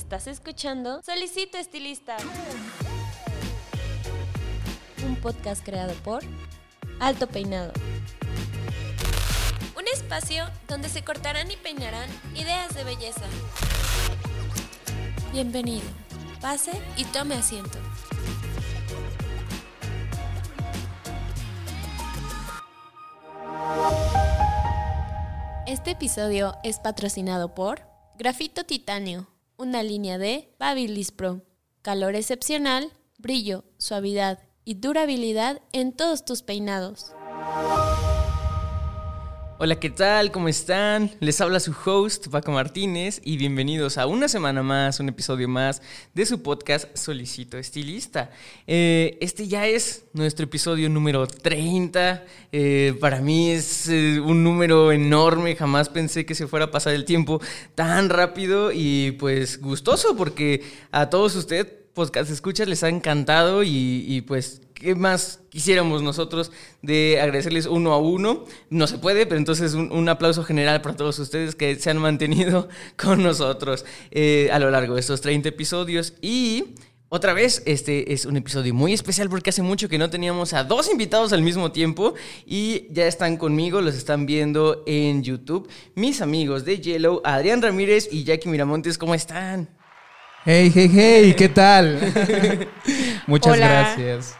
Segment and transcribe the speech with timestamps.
[0.00, 2.16] Estás escuchando Solicito Estilista.
[5.06, 6.22] Un podcast creado por
[6.98, 7.72] Alto Peinado.
[9.76, 13.26] Un espacio donde se cortarán y peinarán ideas de belleza.
[15.32, 15.86] Bienvenido.
[16.40, 17.78] Pase y tome asiento.
[25.66, 27.82] Este episodio es patrocinado por
[28.18, 29.28] Grafito Titanio,
[29.60, 31.42] una línea de Babyliss Pro.
[31.82, 37.12] Calor excepcional, brillo, suavidad y durabilidad en todos tus peinados.
[39.62, 40.32] Hola, ¿qué tal?
[40.32, 41.10] ¿Cómo están?
[41.20, 45.82] Les habla su host, Paco Martínez, y bienvenidos a una semana más, un episodio más
[46.14, 48.30] de su podcast Solicito Estilista.
[48.66, 52.24] Eh, este ya es nuestro episodio número 30.
[52.52, 56.94] Eh, para mí es eh, un número enorme, jamás pensé que se fuera a pasar
[56.94, 57.38] el tiempo
[57.74, 64.06] tan rápido y pues gustoso, porque a todos ustedes, podcast escuchas, les ha encantado y,
[64.08, 66.50] y pues ¿qué más quisiéramos nosotros
[66.82, 68.46] de agradecerles uno a uno?
[68.70, 71.98] No se puede, pero entonces un, un aplauso general para todos ustedes que se han
[71.98, 76.14] mantenido con nosotros eh, a lo largo de estos 30 episodios.
[76.22, 76.74] Y
[77.10, 80.64] otra vez, este es un episodio muy especial porque hace mucho que no teníamos a
[80.64, 82.14] dos invitados al mismo tiempo
[82.46, 85.68] y ya están conmigo, los están viendo en YouTube.
[85.94, 89.68] Mis amigos de Yellow, Adrián Ramírez y Jackie Miramontes, ¿cómo están?
[90.46, 91.98] Hey, hey, hey, ¿qué tal?
[93.26, 93.68] Muchas Hola.
[93.68, 94.39] gracias.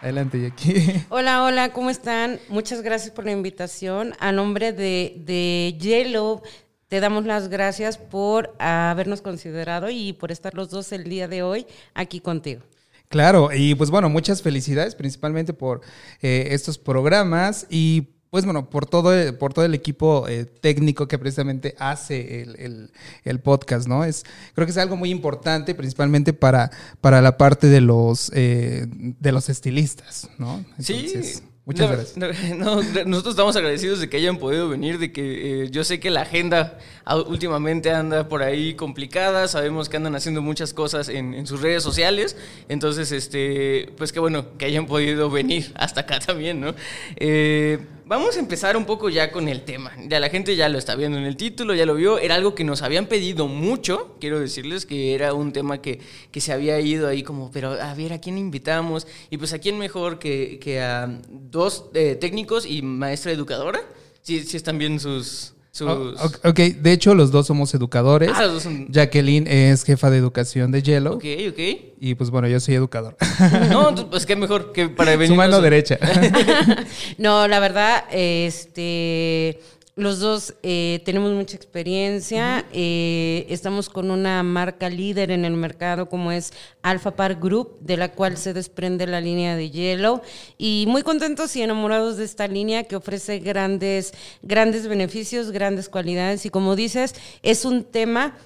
[0.00, 1.06] Adelante, Jackie.
[1.08, 2.38] Hola, hola, ¿cómo están?
[2.48, 4.14] Muchas gracias por la invitación.
[4.20, 6.42] A nombre de, de Yellow,
[6.86, 11.42] te damos las gracias por habernos considerado y por estar los dos el día de
[11.42, 12.62] hoy aquí contigo.
[13.08, 15.80] Claro, y pues bueno, muchas felicidades principalmente por
[16.20, 21.08] eh, estos programas y pues bueno, por todo el, por todo el equipo eh, técnico
[21.08, 22.90] que precisamente hace el, el-
[23.24, 24.04] el podcast, ¿no?
[24.04, 28.86] Es, creo que es algo muy importante, principalmente para, para la parte de los, eh,
[28.88, 30.64] de los estilistas, ¿no?
[30.78, 32.56] Entonces, Muchas No, gracias.
[32.56, 36.00] no, no, nosotros estamos agradecidos de que hayan podido venir, de que eh, yo sé
[36.00, 41.10] que la agenda ah, últimamente anda por ahí complicada, sabemos que andan haciendo muchas cosas
[41.10, 42.36] en, en sus redes sociales,
[42.70, 46.74] entonces, este, pues qué bueno que hayan podido venir hasta acá también, ¿no?
[47.16, 47.78] Eh,
[48.08, 49.92] vamos a empezar un poco ya con el tema.
[50.08, 52.18] Ya la gente ya lo está viendo en el título, ya lo vio.
[52.18, 54.16] Era algo que nos habían pedido mucho.
[54.18, 57.94] Quiero decirles que era un tema que, que se había ido ahí como, pero a
[57.94, 59.06] ver, ¿a quién invitamos?
[59.30, 63.82] Y pues a quién mejor que, que a dos eh, técnicos y maestra educadora.
[64.22, 65.54] Sí, sí están bien sus...
[65.78, 65.88] sus...
[65.88, 68.30] Oh, ok, de hecho los dos somos educadores.
[68.34, 71.14] Ah, los dos son- Jacqueline es jefa de educación de Yellow.
[71.14, 71.58] Ok, ok.
[72.00, 73.16] Y pues bueno, yo soy educador.
[73.70, 75.28] No, pues qué mejor que para venir...
[75.28, 75.98] Su mano derecha.
[77.18, 79.60] No, la verdad, este,
[79.98, 82.64] los dos eh, tenemos mucha experiencia.
[82.72, 87.96] eh, estamos con una marca líder en el mercado como es Alpha Park Group, de
[87.96, 90.22] la cual se desprende la línea de Yellow.
[90.56, 96.46] Y muy contentos y enamorados de esta línea que ofrece grandes, grandes beneficios, grandes cualidades.
[96.46, 98.36] Y como dices, es un tema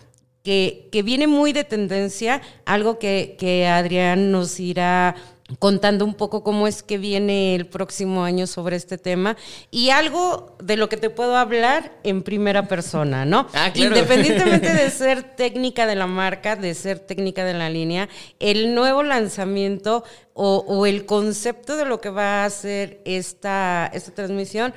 [0.43, 5.17] que, que viene muy de tendencia, algo que, que Adrián nos irá
[5.59, 9.37] contando un poco cómo es que viene el próximo año sobre este tema
[9.71, 13.47] y algo de lo que te puedo hablar en primera persona, ¿no?
[13.55, 13.97] Ah, claro.
[13.97, 18.09] Independientemente de ser técnica de la marca, de ser técnica de la línea,
[18.41, 20.05] el nuevo lanzamiento
[20.35, 24.75] o, o el concepto de lo que va a hacer esta, esta transmisión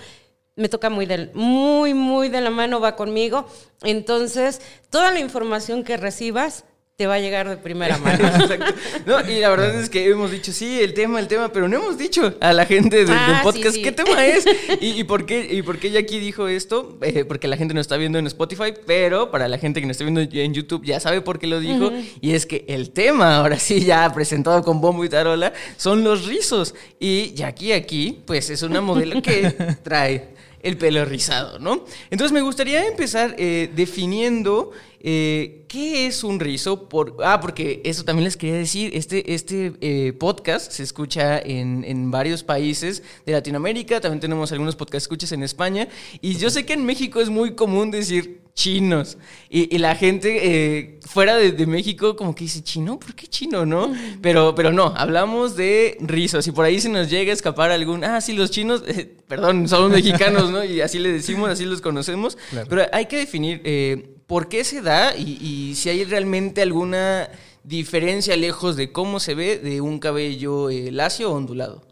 [0.55, 3.45] me toca muy, del, muy, muy de la mano, va conmigo.
[3.83, 6.63] Entonces, toda la información que recibas
[6.97, 8.25] te va a llegar de primera mano.
[8.25, 8.73] Exacto.
[9.05, 11.75] No, y la verdad es que hemos dicho, sí, el tema, el tema, pero no
[11.75, 13.81] hemos dicho a la gente de- Ah, del sí, podcast sí.
[13.81, 14.45] qué tema es
[14.81, 17.81] y, y por qué y por qué Jackie dijo esto, Eh, porque la gente no
[17.81, 21.01] está viendo en Spotify, pero para la gente que nos está viendo en YouTube ya
[21.01, 21.91] sabe por qué lo dijo,
[22.21, 26.25] y es que el tema, ahora sí, ya presentado con bombo y tarola, son los
[26.27, 26.75] rizos.
[26.99, 29.51] Y Jackie aquí, pues es una modelo que
[29.83, 30.34] trae
[30.65, 31.85] el pelo rizado, ¿no?
[32.09, 36.89] Entonces me gustaría empezar eh, definiendo eh, qué es un rizo.
[36.89, 41.83] Por, ah, porque eso también les quería decir, este, este eh, podcast se escucha en,
[41.83, 45.87] en varios países de Latinoamérica, también tenemos algunos podcast escuchas en España,
[46.19, 49.17] y yo sé que en México es muy común decir chinos,
[49.49, 53.27] y, y la gente eh, fuera de, de México como que dice, chino, ¿por qué
[53.27, 53.93] chino, no?
[54.21, 58.03] Pero, pero no, hablamos de rizos, y por ahí se nos llega a escapar algún,
[58.05, 60.63] ah, sí, los chinos, eh, perdón, somos mexicanos, ¿no?
[60.63, 62.67] Y así le decimos, así los conocemos, Claro.
[62.69, 67.29] pero hay que definir eh, por qué se da y, y si hay realmente alguna
[67.63, 71.83] diferencia lejos de cómo se ve de un cabello eh, lacio o ondulado.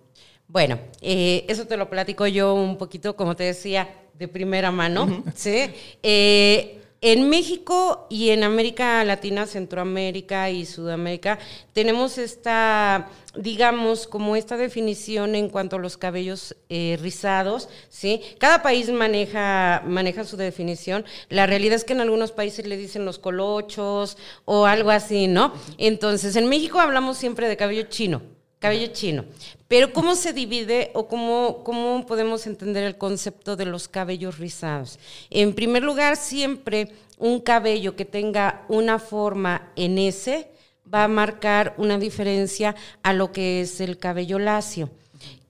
[0.48, 3.90] Bueno, eh, eso te lo platico yo un poquito, como te decía,
[4.24, 5.70] de primera mano, ¿sí?
[6.02, 11.38] Eh, En México y en América Latina, Centroamérica y Sudamérica
[11.74, 18.22] tenemos esta, digamos, como esta definición en cuanto a los cabellos eh, rizados, ¿sí?
[18.38, 21.04] Cada país maneja, maneja su definición.
[21.28, 25.52] La realidad es que en algunos países le dicen los colochos o algo así, ¿no?
[25.78, 28.22] Entonces, en México hablamos siempre de cabello chino.
[28.64, 29.26] Cabello chino.
[29.68, 35.00] Pero ¿cómo se divide o cómo, cómo podemos entender el concepto de los cabellos rizados?
[35.30, 40.48] En primer lugar, siempre un cabello que tenga una forma en S
[40.92, 44.90] va a marcar una diferencia a lo que es el cabello lacio.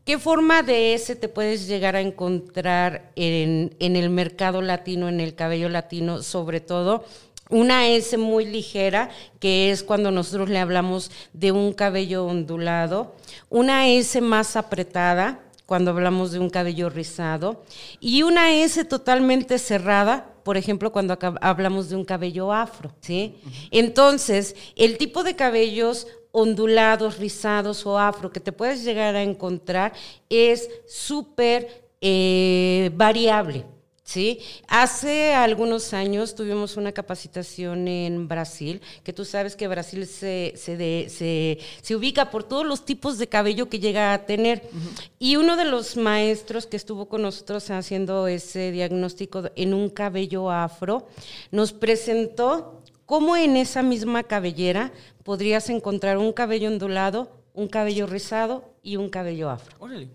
[0.05, 5.19] ¿Qué forma de S te puedes llegar a encontrar en, en el mercado latino, en
[5.19, 7.05] el cabello latino sobre todo?
[7.53, 13.13] Una S muy ligera, que es cuando nosotros le hablamos de un cabello ondulado.
[13.51, 17.63] Una S más apretada, cuando hablamos de un cabello rizado.
[17.99, 23.35] Y una S totalmente cerrada, por ejemplo, cuando hablamos de un cabello afro, ¿sí?
[23.69, 29.93] Entonces, el tipo de cabellos ondulados, rizados o afro que te puedes llegar a encontrar
[30.27, 33.63] es súper eh, variable.
[34.05, 40.53] Sí, hace algunos años tuvimos una capacitación en Brasil, que tú sabes que Brasil se,
[40.57, 41.07] se,
[41.81, 44.63] se, ubica por todos los tipos de cabello que llega a tener.
[45.19, 50.51] Y uno de los maestros que estuvo con nosotros haciendo ese diagnóstico en un cabello
[50.51, 51.07] afro,
[51.51, 54.91] nos presentó cómo en esa misma cabellera
[55.23, 59.77] podrías encontrar un cabello ondulado, un cabello rizado y un cabello afro.
[59.79, 60.09] Órale.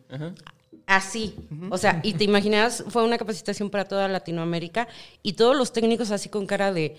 [0.89, 1.35] Así,
[1.69, 4.89] o sea, y te imaginas, fue una capacitación para toda Latinoamérica
[5.23, 6.97] y todos los técnicos así con cara de,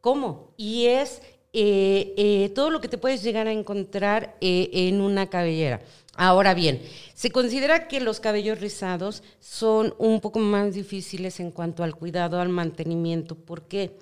[0.00, 0.52] ¿cómo?
[0.56, 5.30] Y es eh, eh, todo lo que te puedes llegar a encontrar eh, en una
[5.30, 5.80] cabellera.
[6.16, 6.82] Ahora bien,
[7.14, 12.40] se considera que los cabellos rizados son un poco más difíciles en cuanto al cuidado,
[12.40, 13.36] al mantenimiento.
[13.36, 13.92] ¿Por qué?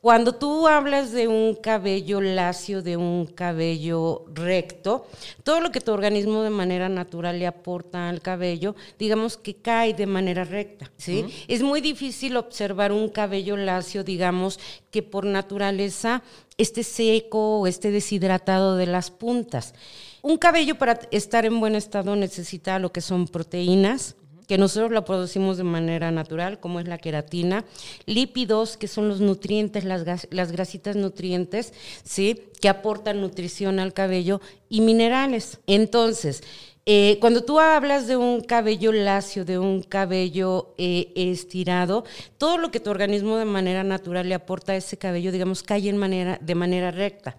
[0.00, 5.06] Cuando tú hablas de un cabello lacio, de un cabello recto,
[5.42, 9.94] todo lo que tu organismo de manera natural le aporta al cabello, digamos que cae
[9.94, 11.26] de manera recta, ¿sí?
[11.48, 14.60] Es muy difícil observar un cabello lacio, digamos,
[14.92, 16.22] que por naturaleza
[16.56, 19.74] esté seco o esté deshidratado de las puntas.
[20.22, 24.14] Un cabello para estar en buen estado necesita lo que son proteínas,
[24.46, 27.64] que nosotros la producimos de manera natural, como es la queratina,
[28.06, 31.72] lípidos, que son los nutrientes, las, las grasitas nutrientes,
[32.04, 32.44] ¿sí?
[32.60, 35.58] que aportan nutrición al cabello, y minerales.
[35.66, 36.42] Entonces,
[36.88, 42.04] eh, cuando tú hablas de un cabello lacio, de un cabello eh, estirado,
[42.38, 45.88] todo lo que tu organismo de manera natural le aporta a ese cabello, digamos, cae
[45.88, 47.36] en manera, de manera recta.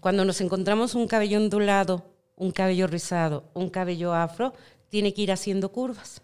[0.00, 2.04] Cuando nos encontramos un cabello ondulado,
[2.36, 4.52] un cabello rizado, un cabello afro,
[4.90, 6.20] tiene que ir haciendo curvas.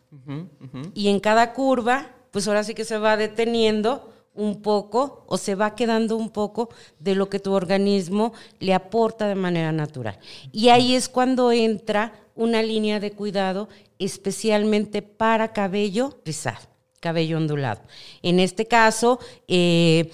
[0.93, 5.55] Y en cada curva, pues ahora sí que se va deteniendo un poco o se
[5.55, 6.69] va quedando un poco
[6.99, 10.19] de lo que tu organismo le aporta de manera natural.
[10.53, 13.69] Y ahí es cuando entra una línea de cuidado
[13.99, 16.67] especialmente para cabello rizado,
[17.01, 17.81] cabello ondulado.
[18.23, 20.11] En este caso, eh,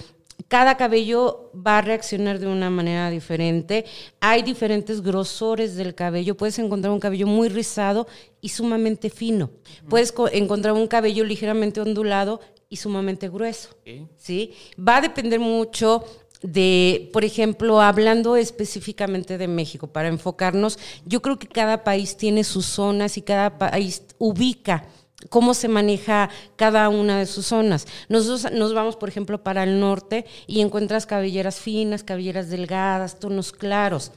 [0.53, 3.87] cada cabello va a reaccionar de una manera diferente.
[4.21, 6.37] Hay diferentes grosores del cabello.
[6.37, 8.07] Puedes encontrar un cabello muy rizado
[8.43, 9.51] y sumamente fino.
[9.89, 12.39] Puedes encontrar un cabello ligeramente ondulado
[12.69, 13.71] y sumamente grueso.
[14.19, 14.53] ¿sí?
[14.79, 16.05] Va a depender mucho
[16.43, 22.45] de, por ejemplo, hablando específicamente de México, para enfocarnos, yo creo que cada país tiene
[22.45, 24.87] sus zonas y cada país ubica
[25.29, 27.87] cómo se maneja cada una de sus zonas.
[28.09, 33.53] Nosotros nos vamos, por ejemplo, para el norte y encuentras cabelleras finas, cabelleras delgadas, tonos
[33.53, 34.13] claros.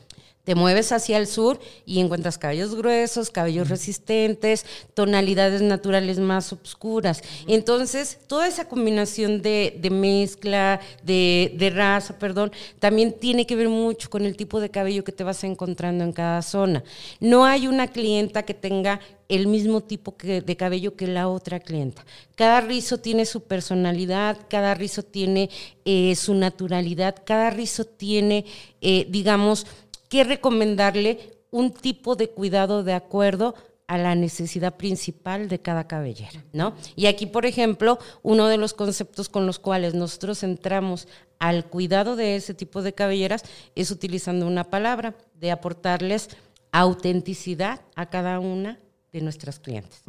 [0.45, 7.21] Te mueves hacia el sur y encuentras cabellos gruesos, cabellos resistentes, tonalidades naturales más oscuras.
[7.47, 14.23] Entonces, toda esa combinación de, mezcla, de, raza, perdón, también tiene que ver mucho con
[14.23, 16.83] el tipo de cabello que te vas encontrando en cada zona.
[17.19, 22.05] No hay una clienta que tenga el mismo tipo de cabello que la otra clienta.
[22.35, 25.49] Cada rizo tiene su personalidad, cada rizo tiene
[25.83, 28.45] eh, su naturalidad, cada rizo tiene,
[28.81, 29.65] eh, digamos,
[30.09, 33.55] que recomendarle un tipo de cuidado de acuerdo
[33.87, 36.73] a la necesidad principal de cada cabellera, ¿no?
[36.95, 41.07] Y aquí, por ejemplo, uno de los conceptos con los cuales nosotros entramos
[41.37, 43.43] al cuidado de ese tipo de cabelleras
[43.75, 46.29] es utilizando una palabra, de aportarles
[46.71, 48.79] autenticidad a cada una
[49.15, 50.03] de nuestras clientes.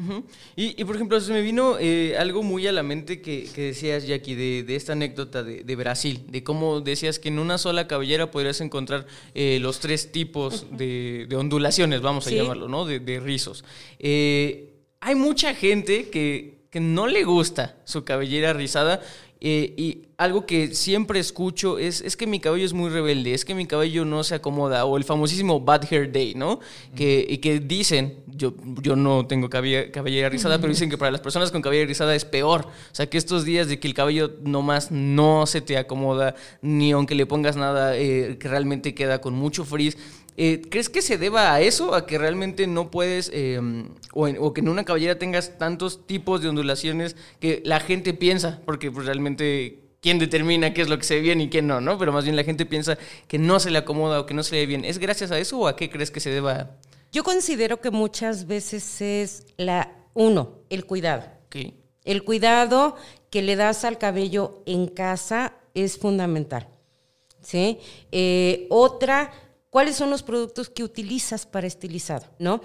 [0.57, 4.35] y, por ejemplo, se me vino eh, algo muy a la mente que, decías, Jackie,
[4.35, 8.61] de, de esta anécdota de, Brasil, de cómo decías que en una sola cabellera podrías
[8.61, 12.85] encontrar eh, los tres tipos de, ondulaciones, vamos a llamarlo, ¿no?
[12.85, 13.65] De, rizos.
[14.01, 19.01] Eh, hay mucha gente que, que, no le gusta su cabellera rizada
[19.41, 23.55] y algo que siempre escucho es, es que mi cabello es muy rebelde, es que
[23.55, 26.61] mi cabello no se acomoda, o el famosísimo Bad Hair Day, ¿no?
[26.95, 31.11] Que, y que dicen, yo, yo no tengo cabellera, cabellera rizada, pero dicen que para
[31.11, 32.67] las personas con cabellera rizada es peor.
[32.67, 36.93] O sea, que estos días de que el cabello nomás no se te acomoda, ni
[36.93, 39.99] aunque le pongas nada, eh, que realmente queda con mucho frizz.
[40.37, 41.95] Eh, ¿Crees que se deba a eso?
[41.95, 43.59] ¿A que realmente no puedes, eh,
[44.13, 48.13] o, en- o que en una cabellera tengas tantos tipos de ondulaciones que la gente
[48.15, 48.61] piensa?
[48.67, 51.81] Porque pues, realmente, ¿quién determina qué es lo que se ve bien y qué no,
[51.81, 51.97] no?
[51.99, 54.55] Pero más bien la gente piensa que no se le acomoda o que no se
[54.57, 54.85] le ve bien.
[54.85, 56.71] ¿Es gracias a eso o a qué crees que se deba?
[57.13, 61.25] Yo considero que muchas veces es la uno, el cuidado.
[62.05, 62.97] El cuidado
[63.31, 66.69] que le das al cabello en casa es fundamental.
[67.41, 67.79] ¿sí?
[68.13, 69.33] Eh, otra,
[69.77, 72.25] ¿cuáles son los productos que utilizas para estilizado?
[72.39, 72.63] ¿no?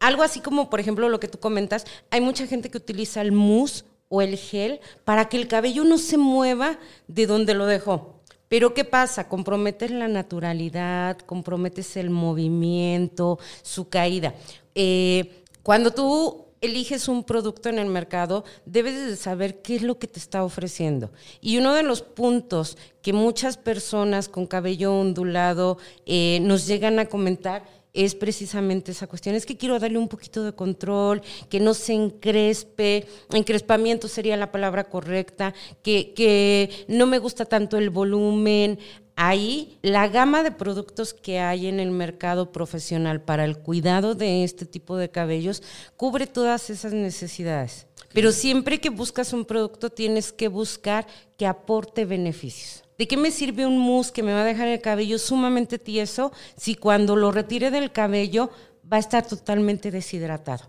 [0.00, 3.32] Algo así como, por ejemplo, lo que tú comentas, hay mucha gente que utiliza el
[3.32, 8.22] mousse o el gel para que el cabello no se mueva de donde lo dejó.
[8.48, 9.28] Pero ¿qué pasa?
[9.28, 14.32] Comprometes la naturalidad, comprometes el movimiento, su caída.
[14.74, 19.98] Eh, cuando tú eliges un producto en el mercado, debes de saber qué es lo
[19.98, 21.10] que te está ofreciendo.
[21.40, 27.06] Y uno de los puntos que muchas personas con cabello ondulado eh, nos llegan a
[27.06, 29.36] comentar es precisamente esa cuestión.
[29.36, 34.50] Es que quiero darle un poquito de control, que no se encrespe, encrespamiento sería la
[34.50, 38.78] palabra correcta, que, que no me gusta tanto el volumen.
[39.16, 44.42] Ahí la gama de productos que hay en el mercado profesional para el cuidado de
[44.42, 45.62] este tipo de cabellos
[45.96, 47.86] cubre todas esas necesidades.
[48.12, 51.06] Pero siempre que buscas un producto tienes que buscar
[51.36, 52.82] que aporte beneficios.
[52.98, 56.32] ¿De qué me sirve un mousse que me va a dejar el cabello sumamente tieso
[56.56, 58.50] si cuando lo retire del cabello
[58.90, 60.64] va a estar totalmente deshidratado?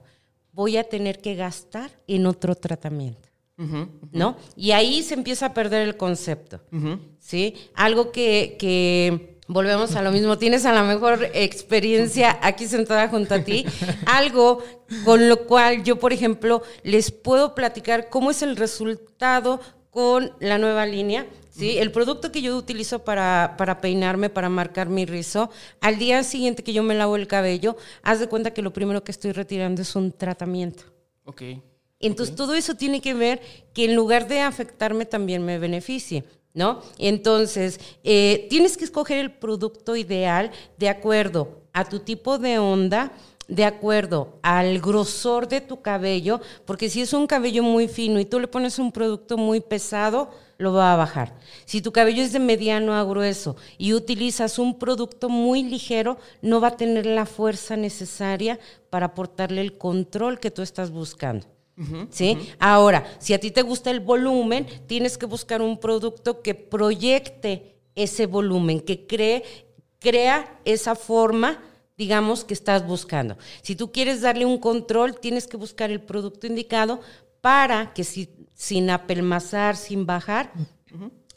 [0.52, 3.30] Voy a tener que gastar en otro tratamiento.
[3.57, 4.38] ¿No?
[4.55, 6.62] Y ahí se empieza a perder el concepto.
[7.19, 7.55] ¿Sí?
[7.74, 10.38] Algo que, que volvemos a lo mismo.
[10.38, 13.65] Tienes a la mejor experiencia aquí sentada junto a ti.
[14.05, 14.63] Algo
[15.03, 19.59] con lo cual yo, por ejemplo, les puedo platicar cómo es el resultado
[19.89, 21.25] con la nueva línea.
[21.50, 21.77] ¿sí?
[21.77, 26.63] El producto que yo utilizo para, para peinarme, para marcar mi rizo, al día siguiente
[26.63, 29.81] que yo me lavo el cabello, haz de cuenta que lo primero que estoy retirando
[29.81, 30.83] es un tratamiento.
[31.24, 31.41] Ok.
[32.00, 33.42] Entonces, todo eso tiene que ver
[33.74, 36.24] que en lugar de afectarme, también me beneficie.
[36.54, 36.82] ¿No?
[36.98, 43.12] Entonces, eh, tienes que escoger el producto ideal de acuerdo a tu tipo de onda,
[43.50, 48.25] de acuerdo al grosor de tu cabello, porque si es un cabello muy fino y
[48.25, 51.38] tú le pones un producto muy pesado, lo va a bajar.
[51.66, 56.62] Si tu cabello es de mediano a grueso y utilizas un producto muy ligero, no
[56.62, 58.60] va a tener la fuerza necesaria
[58.90, 61.54] para aportarle el control que tú estás buscando.
[62.10, 62.38] ¿Sí?
[62.58, 67.75] Ahora, si a ti te gusta el volumen, tienes que buscar un producto que proyecte
[67.96, 69.44] ese volumen, que cree,
[70.00, 71.63] crea esa forma,
[71.98, 73.38] digamos, que estás buscando.
[73.62, 77.01] Si tú quieres darle un control, tienes que buscar el producto indicado
[77.41, 80.53] para que si, sin apelmazar, sin bajar,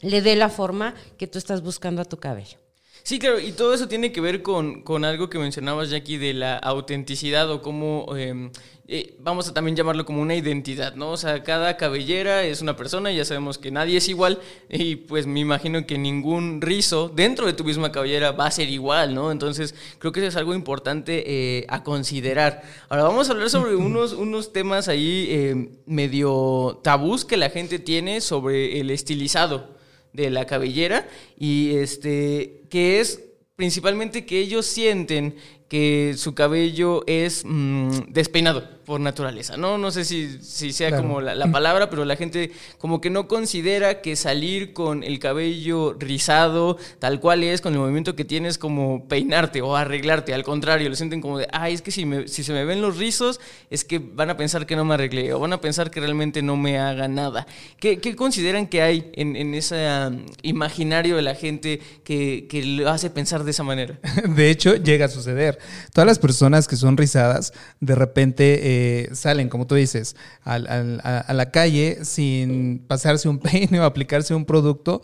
[0.01, 2.57] le dé la forma que tú estás buscando a tu cabello.
[3.03, 6.33] Sí, claro, y todo eso tiene que ver con, con algo que mencionabas, Jackie, de
[6.33, 8.51] la autenticidad o cómo, eh,
[8.91, 11.11] eh, vamos a también llamarlo como una identidad, ¿no?
[11.11, 15.27] O sea, cada cabellera es una persona, ya sabemos que nadie es igual y pues
[15.27, 19.31] me imagino que ningún rizo dentro de tu misma cabellera va a ser igual, ¿no?
[19.31, 22.63] Entonces, creo que eso es algo importante eh, a considerar.
[22.89, 27.77] Ahora vamos a hablar sobre unos, unos temas ahí eh, medio tabús que la gente
[27.77, 29.78] tiene sobre el estilizado
[30.13, 33.21] de la cabellera y este que es
[33.55, 35.35] principalmente que ellos sienten
[35.67, 39.77] que su cabello es mm, despeinado por naturaleza, ¿no?
[39.77, 41.03] No sé si, si sea Claro.
[41.03, 45.19] como la, la palabra, pero la gente como que no considera que salir con el
[45.19, 50.33] cabello rizado, tal cual es, con el movimiento que tienes, como peinarte o arreglarte.
[50.33, 52.81] Al contrario, lo sienten como de, ay, es que si, me- si se me ven
[52.81, 55.91] los rizos, es que van a pensar que no me arreglé o van a pensar
[55.91, 57.45] que realmente no me haga nada.
[57.79, 62.63] ¿Qué, qué consideran que hay en, en ese um, imaginario de la gente que, que
[62.65, 63.99] lo hace pensar de esa manera?
[64.35, 65.59] De hecho, llega a suceder.
[65.93, 68.78] Todas las personas que son rizadas, de repente eh,
[69.13, 75.01] salen, como tú dices, a, la calle sin pasarse un peine o aplicarse un producto.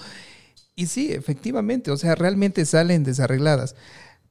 [0.75, 3.75] Y sí, efectivamente, o sea, realmente salen desarregladas.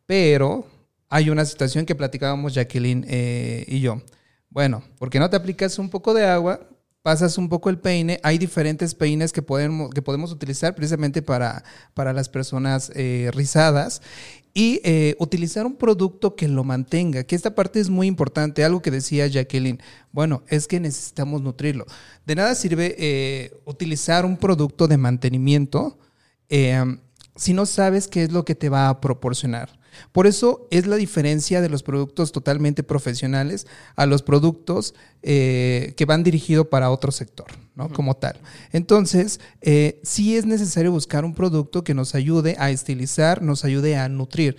[0.07, 0.67] Pero
[1.09, 4.03] hay una situación que platicábamos Jacqueline eh, y yo.
[4.51, 6.61] Bueno, ¿por qué no te aplicas un poco de agua
[7.05, 11.63] pasas un poco el peine, hay diferentes peines que podemos, que podemos utilizar precisamente para,
[11.93, 14.01] para las personas eh, rizadas
[14.55, 18.81] y eh, utilizar un producto que lo mantenga, que esta parte es muy importante, algo
[18.81, 19.81] que decía Jacqueline,
[20.13, 21.87] bueno, es que necesitamos nutrirlo.
[22.25, 25.99] De nada sirve eh, utilizar un producto de mantenimiento
[27.37, 29.71] si no sabes qué es lo que te va a proporcionar.
[30.13, 36.05] Por eso es la diferencia de los productos totalmente profesionales a los productos eh, que
[36.05, 37.89] van dirigidos para otro sector, ¿no?
[37.91, 38.37] Como tal.
[38.73, 43.97] Entonces, eh, sí es necesario buscar un producto que nos ayude a estilizar, nos ayude
[43.97, 44.57] a nutrir.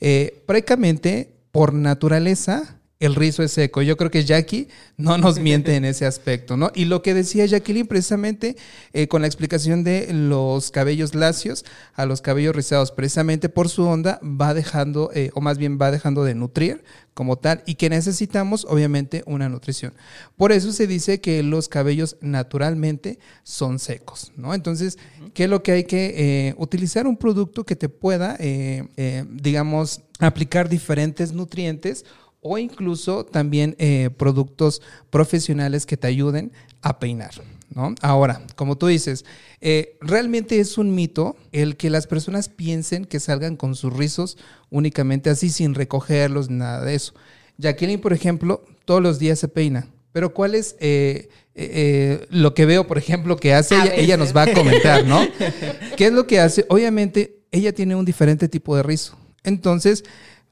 [0.00, 3.80] Eh, prácticamente, por naturaleza, el rizo es seco.
[3.82, 6.72] Yo creo que Jackie no nos miente en ese aspecto, ¿no?
[6.74, 8.56] Y lo que decía Jacqueline precisamente
[8.92, 11.64] eh, con la explicación de los cabellos lacios
[11.94, 15.92] a los cabellos rizados, precisamente por su onda va dejando, eh, o más bien va
[15.92, 16.82] dejando de nutrir
[17.14, 19.92] como tal, y que necesitamos obviamente una nutrición.
[20.36, 24.54] Por eso se dice que los cabellos naturalmente son secos, ¿no?
[24.54, 24.98] Entonces,
[25.34, 27.06] ¿qué es lo que hay que eh, utilizar?
[27.06, 28.36] Un producto que te pueda,
[29.28, 32.04] digamos, aplicar diferentes nutrientes
[32.40, 36.52] o incluso también eh, productos profesionales que te ayuden
[36.82, 37.32] a peinar.
[37.74, 37.94] ¿no?
[38.00, 39.24] Ahora, como tú dices,
[39.60, 44.38] eh, realmente es un mito el que las personas piensen que salgan con sus rizos
[44.70, 47.14] únicamente así sin recogerlos, nada de eso.
[47.58, 49.88] Jacqueline, por ejemplo, todos los días se peina.
[50.12, 51.28] Pero ¿cuál es eh,
[52.30, 53.74] lo que veo, por ejemplo, que hace?
[53.74, 55.20] Ella, ella, nos va a comentar, ¿no?
[55.96, 56.64] ¿Qué es lo que hace?
[56.68, 59.18] Obviamente, ella tiene un diferente tipo de rizo.
[59.44, 60.04] Entonces,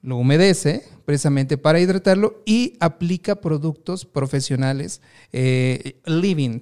[0.06, 6.60] lo humedece precisamente para hidratarlo y aplica productos profesionales eh, living.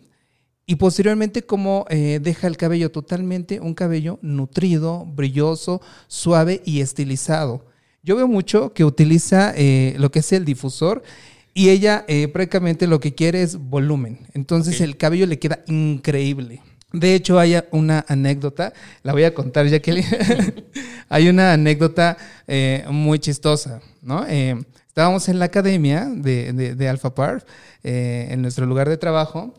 [0.64, 7.66] Y posteriormente como eh, deja el cabello totalmente un cabello nutrido, brilloso, suave y estilizado.
[8.02, 11.02] Yo veo mucho que utiliza eh, lo que es el difusor
[11.52, 14.20] y ella prácticamente lo que quiere es volumen.
[14.32, 16.62] Entonces el cabello le queda increíble.
[16.94, 18.72] De hecho, hay una anécdota,
[19.02, 20.06] la voy a contar, Jacqueline.
[21.08, 24.24] hay una anécdota eh, muy chistosa, ¿no?
[24.28, 24.54] Eh,
[24.86, 27.44] estábamos en la academia de, de, Alpha Park,
[27.82, 29.54] eh, en nuestro lugar de trabajo,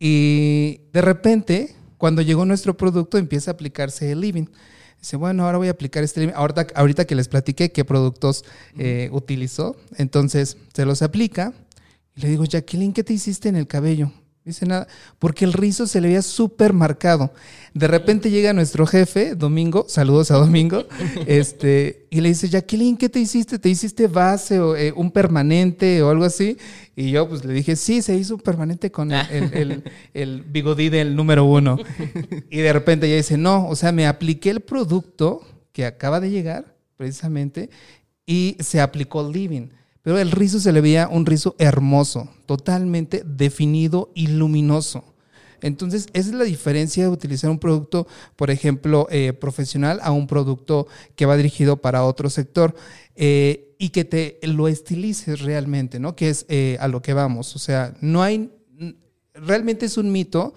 [0.00, 4.46] y de repente, cuando llegó nuestro producto, empieza a aplicarse el living.
[4.98, 6.34] Dice, bueno, ahora voy a aplicar este living.
[6.34, 8.44] Ahorita, ahorita que les platiqué qué productos
[9.12, 11.52] utilizó, entonces se los aplica.
[12.16, 14.10] Y le digo, Jacqueline, ¿qué te hiciste en el cabello?
[14.44, 14.86] Dice nada,
[15.18, 17.32] porque el rizo se le veía súper marcado.
[17.72, 20.84] De repente llega nuestro jefe, Domingo, saludos a Domingo,
[21.26, 23.58] este, y le dice, Jacqueline, ¿qué te hiciste?
[23.58, 26.58] ¿Te hiciste base o eh, un permanente o algo así?
[26.94, 31.16] Y yo pues le dije, sí, se hizo un permanente con el, el, bigodí del
[31.16, 31.78] número uno.
[32.50, 35.40] Y de repente ella dice, no, o sea, me apliqué el producto
[35.72, 37.70] que acaba de llegar, precisamente,
[38.26, 39.70] y se aplicó living.
[40.04, 45.02] Pero el rizo se le veía un rizo hermoso, totalmente definido y luminoso.
[45.62, 50.26] Entonces, esa es la diferencia de utilizar un producto, por ejemplo, eh, profesional a un
[50.26, 50.86] producto
[51.16, 52.76] que va dirigido para otro sector
[53.16, 56.14] eh, y que te lo estilices realmente, ¿no?
[56.14, 57.56] Que es eh, a lo que vamos.
[57.56, 58.50] O sea, no hay,
[59.32, 60.52] realmente es un mito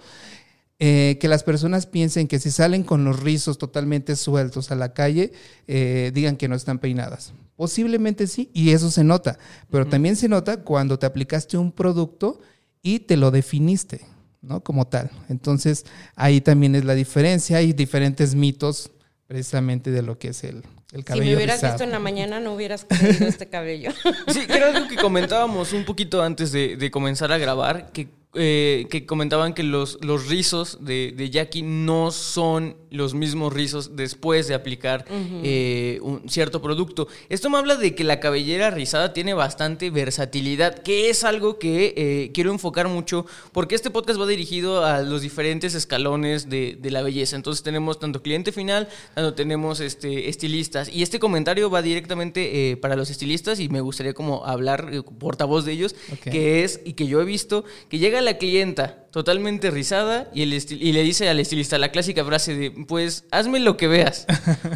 [0.78, 5.32] que las personas piensen que si salen con los rizos totalmente sueltos a la calle,
[5.66, 7.32] digan que no están peinadas.
[7.58, 9.36] Posiblemente sí, y eso se nota,
[9.68, 12.38] pero también se nota cuando te aplicaste un producto
[12.82, 14.02] y te lo definiste,
[14.42, 14.62] ¿no?
[14.62, 15.10] Como tal.
[15.28, 18.92] Entonces, ahí también es la diferencia, hay diferentes mitos
[19.26, 21.24] precisamente de lo que es el, el cabello.
[21.24, 23.90] Si me hubieras visto en la mañana, no hubieras creído este cabello.
[24.32, 28.06] Sí, que era algo que comentábamos un poquito antes de, de comenzar a grabar, que
[28.34, 33.96] eh, que comentaban que los, los rizos de, de, Jackie no son los mismos rizos
[33.96, 35.06] después de aplicar
[35.42, 37.08] eh, un cierto producto.
[37.30, 41.94] Esto me habla de que la cabellera rizada tiene bastante versatilidad, que es algo que
[41.96, 46.90] eh, quiero enfocar mucho, porque este podcast va dirigido a los diferentes escalones de, de,
[46.90, 47.34] la belleza.
[47.34, 50.90] Entonces tenemos tanto cliente final, tanto tenemos este, estilistas.
[50.90, 55.72] Y este comentario va directamente para los estilistas y me gustaría como hablar portavoz de
[55.72, 60.42] ellos, que es, y que yo he visto, que llega la clienta totalmente rizada y,
[60.42, 64.26] el y le dice al estilista la clásica frase de, pues hazme lo que veas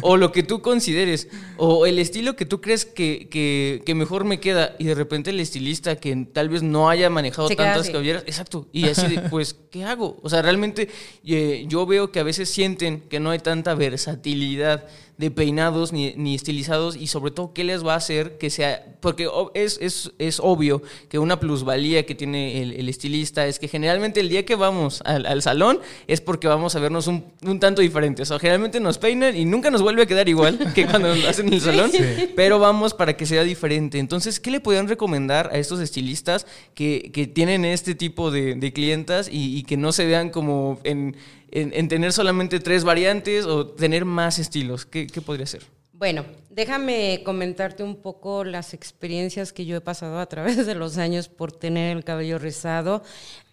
[0.01, 1.27] o lo que tú consideres
[1.57, 5.39] o el estilo que tú crees que, que, mejor me queda y de repente el
[5.39, 9.83] estilista que tal vez no haya manejado tantas cabelleras, exacto, y así de, pues, ¿qué
[9.83, 10.19] hago?
[10.23, 10.89] O sea, realmente
[11.23, 16.13] eh, yo veo que a veces sienten que no hay tanta versatilidad de peinados ni,
[16.15, 20.11] ni, estilizados y sobre todo qué les va a hacer que sea, porque es, es,
[20.17, 24.43] es obvio que una plusvalía que tiene el, el estilista es que generalmente el día
[24.43, 28.23] que vamos al, al salón es porque vamos a vernos un, un, tanto diferente.
[28.23, 31.27] O sea, generalmente nos peinan y nunca nos vuelve a quedar igual que cuando lo
[31.27, 31.91] hacen en el salón,
[32.35, 33.99] pero vamos para que sea diferente.
[33.99, 38.73] Entonces, ¿qué le podrían recomendar a estos estilistas que, que tienen este tipo de, de
[38.73, 41.15] clientas y, y, que no se vean como en,
[41.53, 44.85] en, en, tener solamente tres variantes o tener más estilos?
[44.85, 45.63] ¿Qué, qué podría ser?
[45.93, 50.97] Bueno, déjame comentarte un poco las experiencias que yo he pasado a través de los
[50.97, 53.03] años por tener el cabello rizado.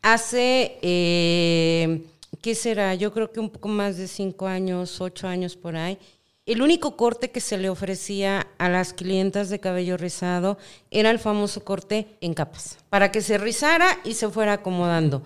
[0.02, 2.02] Hace, eh,
[2.40, 2.94] ¿qué será?
[2.94, 5.98] Yo creo que un poco más de cinco años, ocho años por ahí.
[6.46, 10.58] El único corte que se le ofrecía a las clientas de cabello rizado
[10.90, 15.22] era el famoso corte en capas, para que se rizara y se fuera acomodando.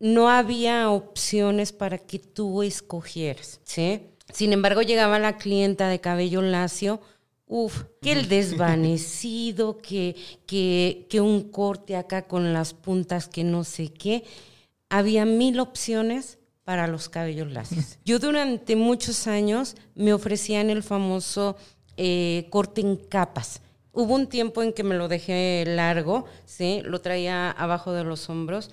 [0.00, 4.00] No había opciones para que tú escogieras, ¿sí?
[4.32, 7.00] Sin embargo, llegaba la clienta de cabello lacio,
[7.46, 13.62] uff, que el desvanecido, que, que, que un corte acá con las puntas que no
[13.62, 14.24] sé qué.
[14.88, 17.98] Había mil opciones para los cabellos lacios.
[18.04, 21.56] Yo durante muchos años me ofrecían el famoso
[21.96, 23.60] eh, corte en capas.
[23.92, 26.80] Hubo un tiempo en que me lo dejé largo, ¿sí?
[26.84, 28.70] lo traía abajo de los hombros.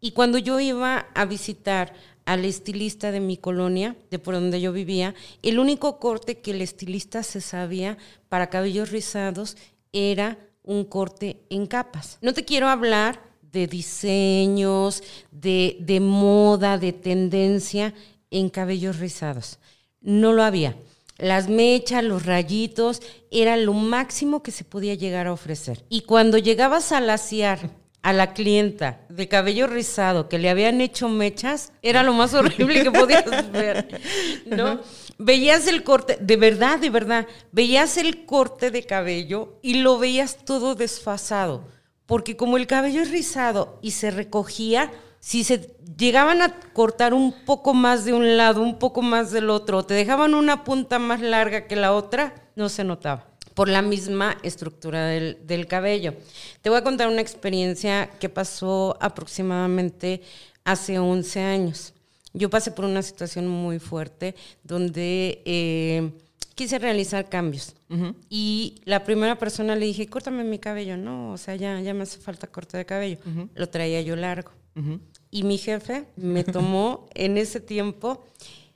[0.00, 1.94] Y cuando yo iba a visitar
[2.26, 6.60] al estilista de mi colonia, de por donde yo vivía, el único corte que el
[6.60, 7.96] estilista se sabía
[8.28, 9.56] para cabellos rizados
[9.92, 12.18] era un corte en capas.
[12.20, 17.94] No te quiero hablar de diseños, de, moda, de tendencia
[18.30, 19.58] en cabellos rizados.
[20.00, 20.76] No lo había.
[21.16, 25.84] Las mechas, los rayitos, era lo máximo que se podía llegar a ofrecer.
[25.88, 27.70] Y cuando llegabas a laciar
[28.06, 32.84] a la clienta de cabello rizado que le habían hecho mechas, era lo más horrible
[32.84, 34.00] que podías ver,
[34.46, 34.78] ¿no?
[35.18, 40.44] Veías el corte, de verdad, de verdad, veías el corte de cabello y lo veías
[40.44, 41.64] todo desfasado,
[42.06, 47.34] porque como el cabello es rizado y se recogía, si se llegaban a cortar un
[47.44, 51.00] poco más de un lado, un poco más del otro, o te dejaban una punta
[51.00, 56.14] más larga que la otra, no se notaba por la misma estructura del, del, cabello.
[56.60, 60.20] Te voy a contar una experiencia que pasó aproximadamente
[60.62, 61.94] hace 11 años.
[62.34, 66.10] Yo pasé por una situación muy fuerte donde eh,
[66.54, 67.74] quise realizar cambios.
[67.88, 68.14] Uh -huh.
[68.28, 70.98] Y la primera persona le dije, córtame mi cabello.
[70.98, 73.18] No, o sea, ya, ya me hace falta corte de cabello.
[73.24, 73.48] Uh -huh.
[73.54, 74.50] Lo traía yo largo.
[74.74, 75.00] Uh -huh.
[75.30, 78.22] Y mi jefe me tomó en ese tiempo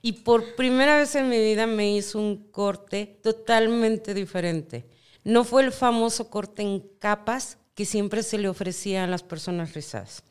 [0.01, 4.85] y por primera vez en mi vida me hizo un corte totalmente diferente.
[5.23, 9.73] No fue el famoso corte en capas que siempre se le ofrecía a las personas
[9.73, 10.23] rizadas.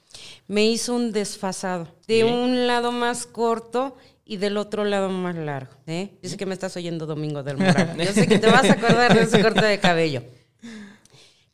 [0.48, 5.72] Me hizo un desfasado, de un lado más corto y del otro lado más largo.
[5.86, 6.10] ¿eh?
[6.22, 7.96] Yo sé que me estás oyendo Domingo del Moral.
[7.98, 10.22] Yo sé que te vas a acordar de ese corte de cabello.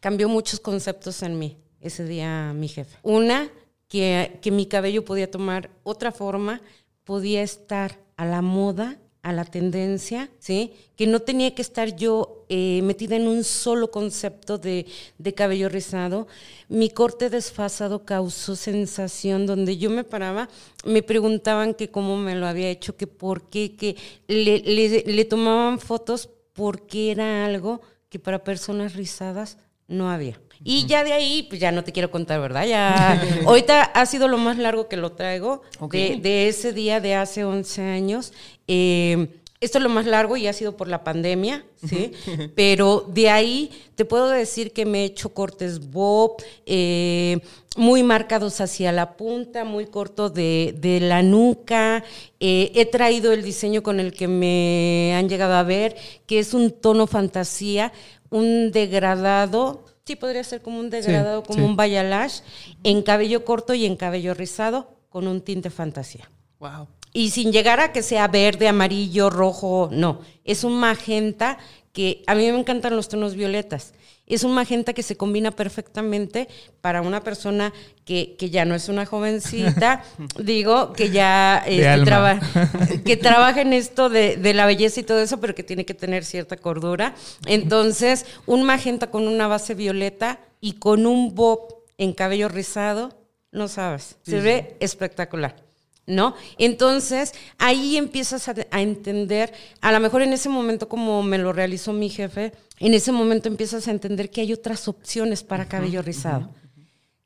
[0.00, 2.96] Cambió muchos conceptos en mí ese día mi jefe.
[3.02, 3.48] Una,
[3.88, 6.60] que, que mi cabello podía tomar otra forma,
[7.04, 10.72] podía estar a la moda, a la tendencia, ¿sí?
[10.94, 14.86] Que no tenía que estar yo eh, metida en un solo concepto de,
[15.18, 16.28] de, cabello rizado.
[16.68, 20.48] Mi corte desfasado causó sensación donde yo me paraba,
[20.84, 23.96] me preguntaban que cómo me lo había hecho, que por qué, que
[24.28, 30.40] le, le, le tomaban fotos porque era algo que para personas rizadas no había.
[30.64, 32.66] Y ya de ahí, pues ya no te quiero contar, ¿verdad?
[32.66, 36.16] Ya, ahorita ha sido lo más largo que lo traigo okay.
[36.16, 38.32] de, de, ese día de hace 11 años.
[38.66, 39.28] Eh,
[39.60, 42.12] esto es lo más largo y ha sido por la pandemia, ¿sí?
[42.54, 47.40] Pero de ahí te puedo decir que me he hecho cortes bob, eh,
[47.76, 52.04] muy marcados hacia la punta, muy corto de, de la nuca.
[52.40, 56.54] Eh, he traído el diseño con el que me han llegado a ver, que es
[56.54, 57.92] un tono fantasía,
[58.30, 61.64] un degradado Sí, podría ser como un degradado, sí, como sí.
[61.64, 62.40] un bayalash,
[62.84, 66.30] en cabello corto y en cabello rizado, con un tinte fantasía.
[66.60, 66.86] Wow.
[67.16, 70.20] Y sin llegar a que sea verde, amarillo, rojo, no.
[70.44, 71.56] Es un magenta
[71.94, 73.94] que a mí me encantan los tonos violetas.
[74.26, 76.46] Es un magenta que se combina perfectamente
[76.82, 77.72] para una persona
[78.04, 80.04] que, que ya no es una jovencita,
[80.38, 82.38] digo, que ya este, traba,
[83.06, 85.94] que trabaja en esto de, de, la belleza y todo eso, pero que tiene que
[85.94, 87.14] tener cierta cordura.
[87.46, 93.08] Entonces, un magenta con una base violeta y con un bob en cabello rizado,
[93.52, 95.65] no sabes, se ve espectacular.
[96.06, 96.34] ¿No?
[96.58, 101.52] Entonces, ahí empiezas a, a, entender, a lo mejor en ese momento como me lo
[101.52, 105.66] realizó mi jefe, en ese momento empiezas a entender que hay otras opciones para uh
[105.66, 106.46] -huh, cabello rizado.
[106.46, 106.66] Uh -huh.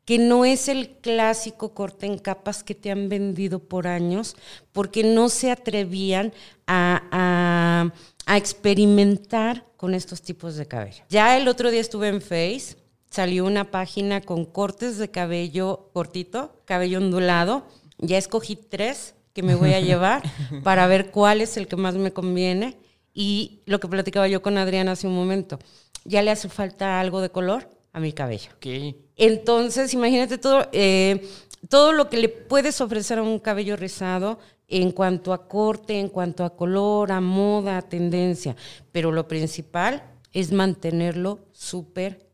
[0.04, 4.34] Que no es el clásico corte en capas que te han vendido por años,
[4.72, 6.32] porque no se atrevían
[6.66, 7.92] a, a,
[8.26, 11.04] a experimentar con estos tipos de cabello.
[11.08, 12.76] Ya el otro día estuve en Face,
[13.10, 17.66] salió una página con cortes de cabello cortito, cabello ondulado,
[18.00, 20.22] Ya escogí tres que me voy a llevar
[20.62, 22.76] para ver cuál es el que más me conviene.
[23.12, 25.58] Y lo que platicaba yo con Adriana hace un momento,
[26.04, 28.50] ya le hace falta algo de color a mi cabello.
[28.56, 28.96] Ok.
[29.16, 31.28] Entonces, imagínate todo, eh,
[31.68, 36.08] todo lo que le puedes ofrecer a un cabello rizado en cuanto a corte, en
[36.08, 38.56] cuanto a color, a moda, a tendencia.
[38.92, 42.29] Pero lo principal es mantenerlo súper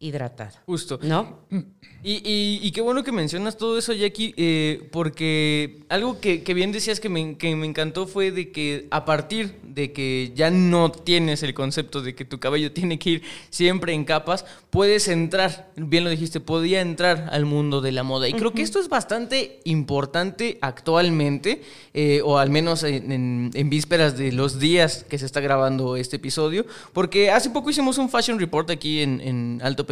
[0.66, 0.98] Justo.
[1.02, 1.40] ¿No?
[2.02, 6.54] Y, y- y qué bueno que mencionas todo eso, Jackie, eh, porque algo que, que
[6.54, 10.50] bien decías que me, que me encantó fue de que a partir de que ya
[10.50, 15.08] no tienes el concepto de que tu cabello tiene que ir siempre en capas, puedes
[15.08, 18.28] entrar, bien lo dijiste, podía entrar al mundo de la moda.
[18.28, 21.62] Y creo que esto es bastante importante actualmente,
[21.94, 25.96] eh, o al menos en, en- en vísperas de los días que se está grabando
[25.96, 29.86] este episodio, porque hace poco hicimos un fashion report aquí en, en Alto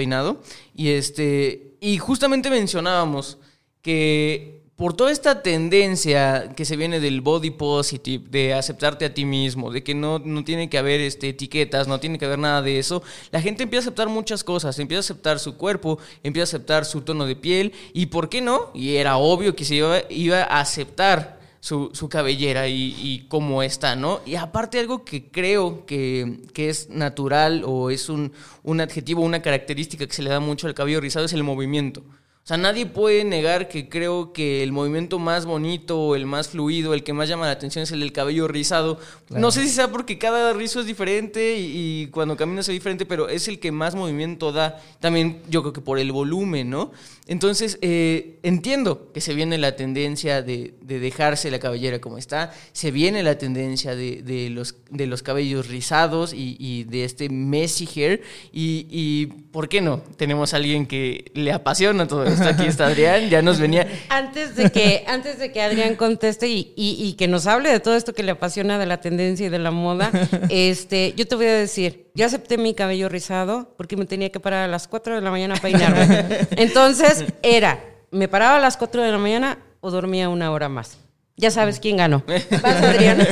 [0.74, 3.38] Y este y justamente mencionábamos
[3.82, 9.24] que por toda esta tendencia que se viene del body positive, de aceptarte a ti
[9.24, 12.60] mismo, de que no, no tiene que haber este, etiquetas, no tiene que haber nada
[12.60, 16.42] de eso, la gente empieza a aceptar muchas cosas, empieza a aceptar su cuerpo, empieza
[16.42, 18.70] a aceptar su tono de piel, y ¿por qué no?
[18.74, 23.96] Y era obvio que se iba, iba a aceptar su, su cabellera y, cómo está,
[23.96, 24.20] ¿no?
[24.26, 29.40] Y aparte algo que creo que, que es natural o es un, un adjetivo, una
[29.40, 32.02] característica que se le da mucho al cabello rizado es el movimiento.
[32.44, 36.92] O sea, nadie puede negar que creo que el movimiento más bonito, el más fluido,
[36.92, 38.98] el que más llama la atención es el del cabello rizado.
[39.30, 43.06] No sé si sea porque cada rizo es diferente y, y cuando caminas es diferente,
[43.06, 44.78] pero es el que más movimiento da.
[45.00, 46.92] También yo creo que por el volumen, ¿no?
[47.26, 52.52] Entonces, eh, entiendo que se viene la tendencia de, de dejarse la cabellera como está,
[52.74, 57.30] se viene la tendencia de, de los, de los cabellos rizados y, y de este
[57.30, 58.20] messy hair.
[58.52, 60.02] Y, y, ¿por qué no?
[60.18, 62.48] Tenemos a alguien que le apasiona todo esto.
[62.48, 63.86] Aquí está Adrián, ya nos venía.
[64.08, 67.80] Antes de que, antes de que Adrián conteste y, y- y que nos hable de
[67.80, 70.10] todo esto que le apasiona de la tendencia y de la moda,
[70.50, 74.40] este, yo te voy a decir, yo acepté mi cabello rizado porque me tenía que
[74.40, 76.24] parar a las 4 de la mañana a peinarme.
[76.56, 80.98] Entonces era, me paraba a las 4 de la mañana o dormía una hora más.
[81.36, 82.22] Ya sabes quién ganó.
[82.62, 83.26] Vas, Adrián.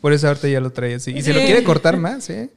[0.00, 1.12] Por eso ahorita ya lo trae así.
[1.12, 2.50] Y se lo quiere cortar más, ¿eh?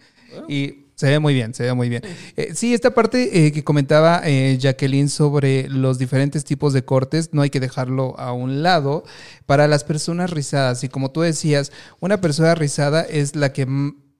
[0.48, 2.02] Y se ve muy bien, se ve muy bien.
[2.36, 7.30] Eh, sí, esta parte eh, que comentaba eh, Jacqueline sobre los diferentes tipos de cortes,
[7.32, 9.06] no hay que dejarlo a un lado.
[9.46, 13.66] Para las personas rizadas, y como tú decías, una persona rizada es la que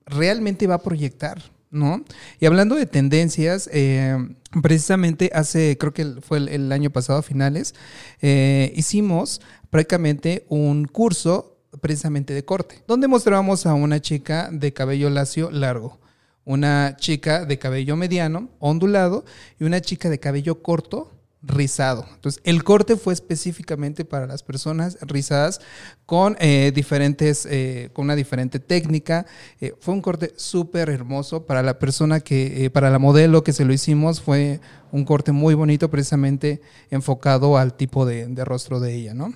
[0.06, 1.42] realmente va a proyectar.
[1.70, 2.02] ¿No?
[2.40, 4.16] Y hablando de tendencias, eh,
[4.62, 7.74] precisamente hace, creo que fue el, el año pasado a finales,
[8.22, 15.10] eh, hicimos prácticamente un curso precisamente de corte, donde mostrábamos a una chica de cabello
[15.10, 16.00] lacio largo,
[16.44, 19.24] una chica de cabello mediano, ondulado,
[19.58, 21.10] y una chica de cabello corto,
[21.42, 22.06] rizado.
[22.14, 25.60] Entonces, el corte fue específicamente para las personas rizadas
[26.04, 29.26] con eh, diferentes, eh, con una diferente técnica.
[29.60, 33.64] Eh, fue un corte súper hermoso para la persona que, para la modelo que se
[33.64, 34.60] lo hicimos, fue
[34.92, 39.32] un corte muy bonito, precisamente enfocado al tipo de, de rostro de ella, ¿no?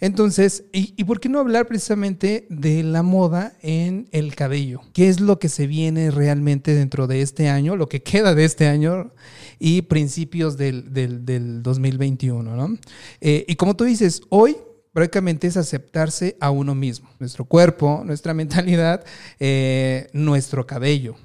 [0.00, 4.80] Entonces, ¿y, ¿y por qué no hablar precisamente de la moda en el cabello?
[4.92, 8.44] ¿Qué es lo que se viene realmente dentro de este año, lo que queda de
[8.44, 9.12] este año
[9.58, 12.78] y principios del, del, del 2021, ¿no?
[13.20, 14.56] Eh, y como tú dices, hoy
[14.92, 19.04] prácticamente es aceptarse a uno mismo, nuestro cuerpo, nuestra mentalidad,
[19.38, 21.16] eh, nuestro cabello.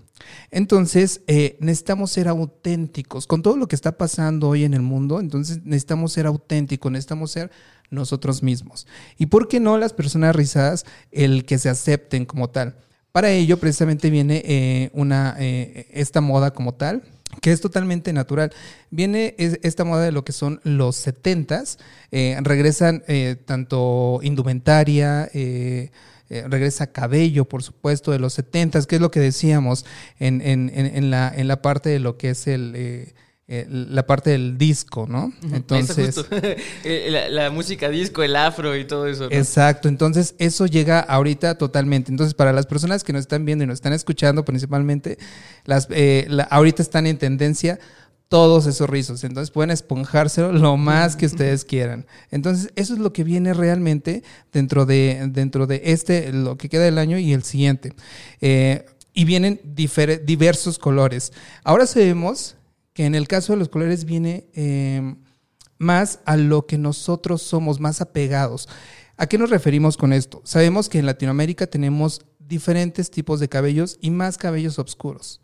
[0.51, 5.19] Entonces, eh, necesitamos ser auténticos con todo lo que está pasando hoy en el mundo.
[5.19, 7.51] Entonces, necesitamos ser auténticos, necesitamos ser
[7.89, 8.87] nosotros mismos.
[9.17, 12.75] ¿Y por qué no las personas rizadas, el que se acepten como tal?
[13.11, 17.03] Para ello, precisamente viene eh, una, eh, esta moda como tal,
[17.41, 18.51] que es totalmente natural.
[18.89, 21.77] Viene es- esta moda de lo que son los setentas,
[22.11, 23.03] eh, regresan
[23.45, 25.29] tanto indumentaria,
[26.31, 29.85] eh, regresa cabello, por supuesto, de los setentas, que es lo que decíamos
[30.19, 32.73] en, en- en- en la, en la parte de lo que es el...
[32.75, 33.13] eh,
[33.53, 35.33] eh, la parte del disco, ¿no?
[35.51, 36.15] Entonces,
[36.85, 39.23] la, la música disco, el afro y todo eso.
[39.23, 39.35] ¿no?
[39.35, 42.11] Exacto, entonces eso llega ahorita totalmente.
[42.11, 45.17] Entonces, para las personas que nos están viendo y nos están escuchando principalmente,
[45.65, 47.77] las, eh, la- ahorita están en tendencia
[48.31, 49.25] todos esos rizos.
[49.25, 52.07] Entonces pueden esponjárselo lo más que ustedes quieran.
[52.29, 56.85] Entonces, eso es lo que viene realmente dentro de, dentro de este, lo que queda
[56.85, 57.93] del año y el siguiente.
[58.39, 61.33] Eh, y vienen diversos colores.
[61.65, 62.55] Ahora sabemos
[62.93, 65.15] que en el caso de los colores viene eh,
[65.77, 68.69] más a lo que nosotros somos, más apegados.
[69.17, 70.41] ¿A qué nos referimos con esto?
[70.45, 75.41] Sabemos que en Latinoamérica tenemos diferentes tipos de cabellos y más cabellos oscuros.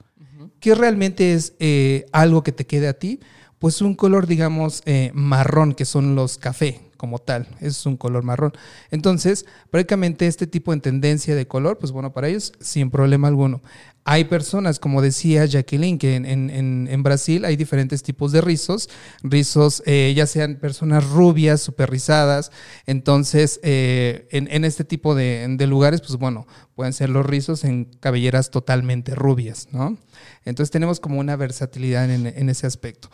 [0.60, 3.20] ¿Qué realmente es eh, algo que te quede a ti?
[3.60, 8.24] Pues un color, digamos, eh, marrón, que son los café, como tal, es un color
[8.24, 8.54] marrón.
[8.92, 13.62] Entonces, prácticamente este tipo de tendencia de color, pues bueno, para ellos sin problema alguno.
[14.04, 18.90] Hay personas, como decía Jacqueline, que en, Brasil hay diferentes tipos de rizos,
[19.22, 22.52] rizos eh, ya sean personas rubias, super rizadas,
[22.86, 29.14] entonces en, este tipo de, lugares, pues bueno, pueden ser los rizos en cabelleras totalmente
[29.14, 29.98] rubias, ¿no?
[30.48, 33.10] Entonces tenemos como una versatilidad en, ese aspecto.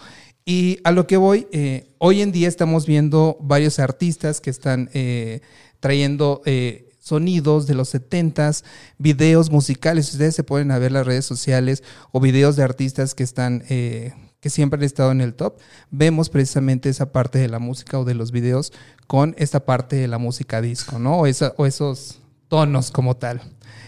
[0.46, 4.90] Y a lo que voy, eh, hoy en día estamos viendo varios artistas que están
[4.94, 5.42] eh,
[5.80, 8.64] trayendo eh, sonidos de los 70s,
[8.98, 10.12] videos musicales.
[10.14, 14.50] Ustedes se pueden ver las redes sociales o videos de artistas que están, eh, que
[14.50, 15.58] siempre han estado en el top.
[15.92, 18.72] Vemos precisamente esa parte de la música o de los videos
[19.06, 21.18] con esta parte de la música disco, ¿no?
[21.18, 23.42] O, esa, o esos tonos como tal.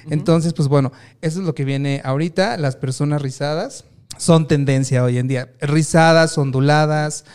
[0.09, 0.91] Entonces, pues bueno,
[1.21, 2.57] eso es lo que viene ahorita.
[2.57, 3.85] Las personas rizadas
[4.17, 5.51] son tendencia hoy en día.
[5.61, 7.25] Rizadas, onduladas,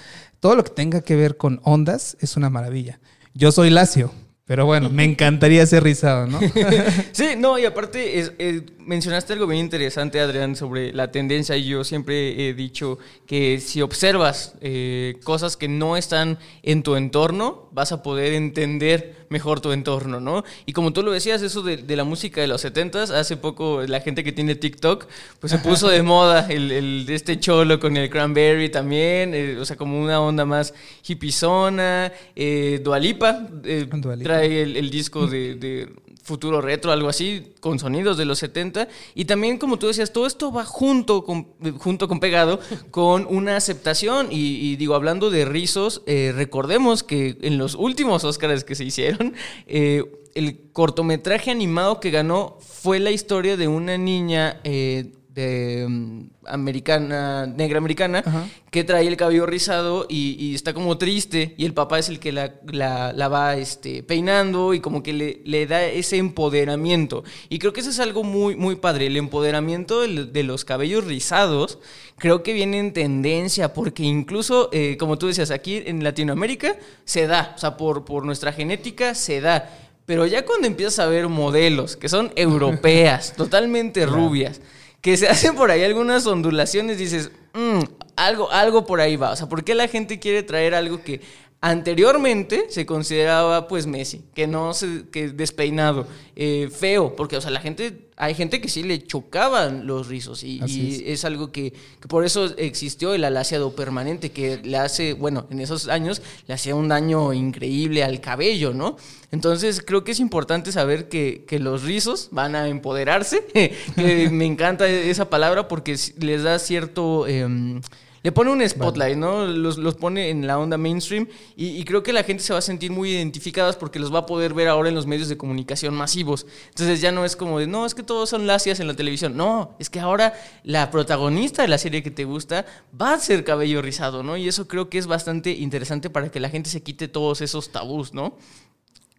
[0.41, 3.01] todo lo que tenga que ver con ondas es una maravilla.
[3.35, 4.13] Yo soy lacio,
[4.47, 6.41] pero bueno, me encantaría ser rizado, ¿no?
[7.13, 11.57] sí, no, y aparte es, es, mencionaste algo bien interesante, Adrián, sobre la tendencia.
[11.57, 16.97] Y yo siempre he dicho que si observas eh, cosas que no están en tu
[16.97, 20.45] entorno, vas a poder entender mejor tu entorno, ¿no?
[20.67, 23.83] Y como tú lo decías, eso de, de la música de los 70s, hace poco
[23.83, 25.07] la gente que tiene TikTok,
[25.39, 29.57] pues se puso de moda el, el de este cholo con el cranberry también, eh,
[29.59, 30.75] o sea, como una onda más
[31.07, 32.13] hippiezona.
[32.35, 34.25] Eh, Dualipa, Dualipa.
[34.25, 35.89] trae el, el disco de, de
[36.23, 38.89] futuro retro, algo así, con sonidos de los 70.
[39.15, 43.57] Y también, como tú decías, todo esto va junto con, junto con pegado con una
[43.57, 44.29] aceptación.
[44.31, 48.85] Y, y digo, hablando de rizos, eh, recordemos que en los últimos Oscars que se
[48.85, 49.35] hicieron,
[49.67, 50.05] eh,
[50.35, 57.47] el cortometraje animado que ganó fue la historia de una niña eh, de um, americana,
[57.47, 58.49] negra americana, Ajá.
[58.71, 62.19] que trae el cabello rizado y, y, está como triste y el papá es el
[62.19, 67.23] que la, la, la va este, peinando y como que le, le, da ese empoderamiento.
[67.49, 71.05] Y creo que eso es algo muy, muy padre, el empoderamiento de, de los cabellos
[71.05, 71.79] rizados
[72.21, 77.27] creo que viene en tendencia porque incluso, eh, como tú decías, aquí en Latinoamérica se
[77.27, 79.69] da, o sea, por, por nuestra genética se da.
[80.07, 84.61] Pero ya cuando empiezas a ver modelos que son europeas, totalmente rubias,
[85.01, 87.81] que se hacen por ahí algunas ondulaciones, dices, mmm,
[88.17, 89.31] algo, algo por ahí va.
[89.31, 91.21] O sea, ¿por qué la gente quiere traer algo que
[91.63, 97.51] anteriormente se consideraba pues Messi, que no se, que despeinado, eh, feo, porque o sea,
[97.51, 101.19] la gente, hay gente que sí le chocaban los rizos y, y es.
[101.19, 101.25] es.
[101.27, 105.89] algo que, que, por eso existió el alaciado permanente, que le hace, bueno, en esos
[105.89, 108.97] años le hacía un daño increíble al cabello, ¿no?
[109.31, 113.45] Entonces creo que es importante saber que, que los rizos van a empoderarse,
[113.97, 117.27] que me encanta esa palabra porque les da cierto...
[117.29, 117.81] Eh,
[118.23, 119.47] le pone un spotlight, ¿no?
[119.47, 122.59] Los, los, pone en la onda mainstream y, y, creo que la gente se va
[122.59, 125.39] a sentir muy identificadas porque los va a poder ver ahora en los medios de
[125.39, 126.47] comunicación masivos.
[126.69, 129.37] Entonces ya no es como de, no, es que todos son lacias en la televisión.
[129.37, 132.67] No, es que ahora la protagonista de la serie que te gusta
[133.01, 134.37] va a ser cabello rizado, ¿no?
[134.37, 137.73] Y eso creo que es bastante interesante para que la gente se quite todos esos
[137.73, 138.37] tabús, ¿no?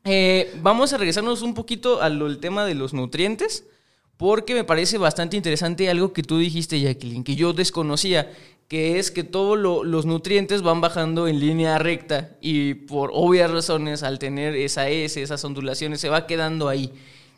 [0.04, 3.66] Eh, vamos a regresarnos un poquito al tema de los nutrientes
[4.22, 8.32] porque me parece bastante interesante algo que tú dijiste, Jacqueline, que yo desconocía,
[8.72, 13.52] que es que todos lo, los nutrientes van bajando en línea recta y por obvias
[13.52, 16.94] razones, al tener esa S, esas ondulaciones, se va quedando ahí.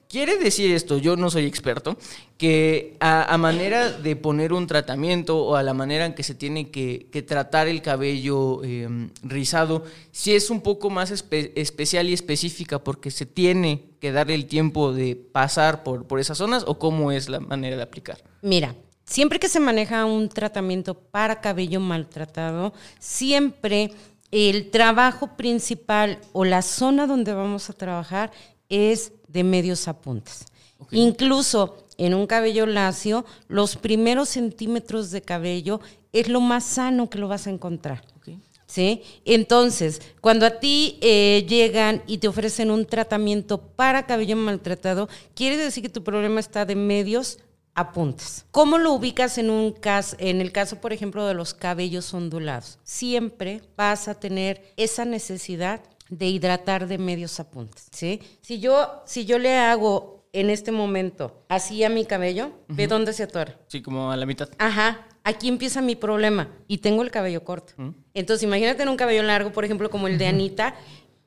[0.07, 1.97] Quiere decir esto, yo no soy experto,
[2.37, 6.69] que a, manera de poner un tratamiento o a la manera en que se tiene
[6.69, 12.77] que, tratar el cabello eh, rizado, sí es un poco más espe especial y específica
[12.77, 17.11] porque se tiene que dar el tiempo de pasar por, por esas zonas o cómo
[17.11, 18.23] es la manera de aplicar.
[18.43, 23.91] Mira, siempre que se maneja un tratamiento para cabello maltratado, siempre
[24.31, 28.31] el trabajo principal o la zona donde vamos a trabajar
[28.67, 30.45] es de medios a puntas.
[30.79, 30.99] Okay.
[30.99, 35.79] Incluso en un cabello lacio, los primeros centímetros de cabello
[36.11, 38.03] es lo más sano que lo vas a encontrar.
[38.17, 38.39] Okay.
[38.65, 39.03] ¿Sí?
[39.25, 45.57] Entonces, cuando a ti eh, llegan y te ofrecen un tratamiento para cabello maltratado, quiere
[45.57, 47.37] decir que tu problema está de medios
[47.75, 48.45] a puntas.
[48.51, 52.79] ¿Cómo lo ubicas en un caso, en el caso, por ejemplo, de los cabellos ondulados?
[52.83, 58.21] Siempre vas a tener esa necesidad de hidratar de medios a puntas, ¿sí?
[58.41, 62.75] Si yo, si yo le hago en este momento así a mi cabello, uh -huh.
[62.75, 63.57] ¿ve dónde se atora?
[63.67, 64.49] Sí, como a la mitad.
[64.57, 67.73] Ajá, aquí empieza mi problema y tengo el cabello corto.
[67.77, 67.93] Uh -huh.
[68.13, 70.75] Entonces, imagínate en un cabello largo, por ejemplo, como el de Anita,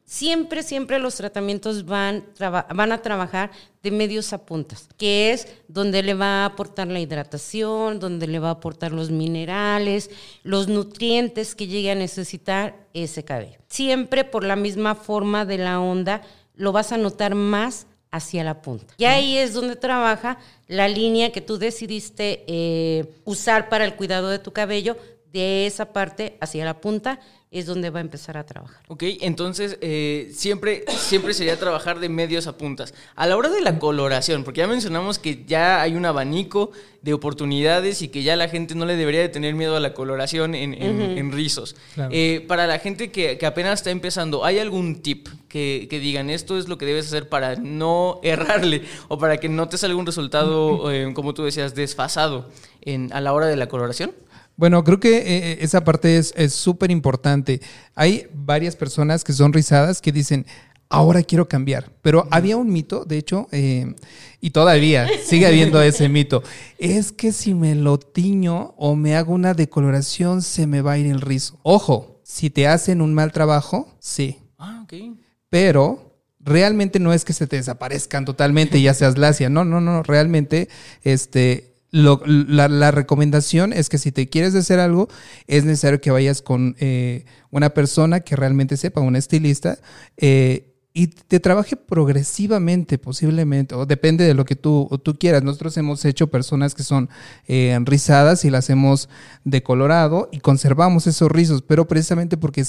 [0.09, 3.51] Siempre, siempre los tratamientos van, van a trabajar
[3.83, 8.39] de medios a puntas, que es donde le va a aportar la hidratación, donde le
[8.39, 10.11] va a aportar los minerales,
[10.45, 13.59] los nutrientes que llegue a necesitar ese cabello.
[13.67, 16.23] Siempre por la misma forma de la onda
[16.55, 18.95] lo vas a notar más hacia la punta.
[18.99, 20.39] Y ahí es donde trabaja
[20.69, 24.97] la línea que tú decidiste eh, usar para el cuidado de tu cabello,
[25.33, 27.21] de esa parte hacia la punta
[27.51, 28.83] es donde va a empezar a trabajar.
[28.89, 32.93] Ok, entonces eh, siempre, siempre sería trabajar de medios a puntas.
[33.15, 36.73] A la hora de la coloración, porque ya mencionamos que ya hay un abanico
[37.03, 39.95] de oportunidades y que ya la gente no le debería de tener miedo a la
[39.95, 41.77] coloración en, rizos.
[42.11, 46.67] Eh, para la gente que, apenas está empezando, ¿hay algún tip que, digan esto es
[46.69, 50.91] lo que debes hacer para no errarle o para que no te salga un resultado,
[50.91, 52.51] eh, como tú decías, desfasado
[52.83, 54.13] en, a la hora de la coloración?
[54.57, 57.61] Bueno, creo que eh, esa parte es súper importante.
[57.95, 60.47] Hay varias personas que son rizadas que dicen,
[60.89, 61.91] ahora quiero cambiar.
[62.03, 63.95] Pero había un mito, de hecho, eh,
[64.41, 66.43] y todavía sigue habiendo ese mito.
[66.79, 70.99] Es que si me lo tiño o me hago una decoloración, se me va a
[70.99, 71.59] ir el rizo.
[71.63, 74.39] Ojo, si te hacen un mal trabajo, sí.
[74.59, 75.19] Ah, ok.
[75.49, 79.49] Pero realmente no es que se te desaparezcan totalmente y ya seas lacia.
[79.49, 80.03] No, no, no.
[80.03, 80.69] Realmente,
[81.03, 85.09] este la, recomendación es que si te quieres hacer algo,
[85.47, 89.79] es necesario que vayas con eh, una persona que realmente sepa, un estilista,
[90.17, 95.43] eh, y te trabaje progresivamente, posiblemente, o depende de lo que tú, tú quieras.
[95.43, 97.11] Nosotros hemos hecho personas que son
[97.47, 99.11] eh, rizadas y las hemos
[99.45, 102.65] decolorado y conservamos esos rizos, pero precisamente porque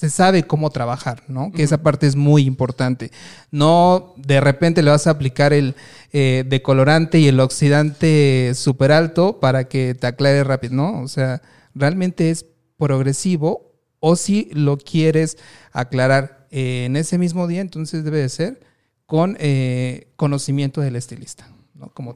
[0.00, 1.52] se, sabe cómo trabajar, ¿no?
[1.52, 3.10] Que esa parte es muy importante.
[3.50, 5.74] No de repente le vas a aplicar el
[6.12, 11.00] eh, decolorante y el oxidante súper alto para que te aclare rápido, ¿no?
[11.02, 11.42] O sea,
[11.74, 12.46] realmente es
[12.76, 15.36] progresivo o si lo quieres
[15.72, 18.60] aclarar eh, en ese mismo día, entonces debe de ser
[19.06, 21.90] con eh, conocimiento del estilista, ¿no?
[21.92, 22.12] Como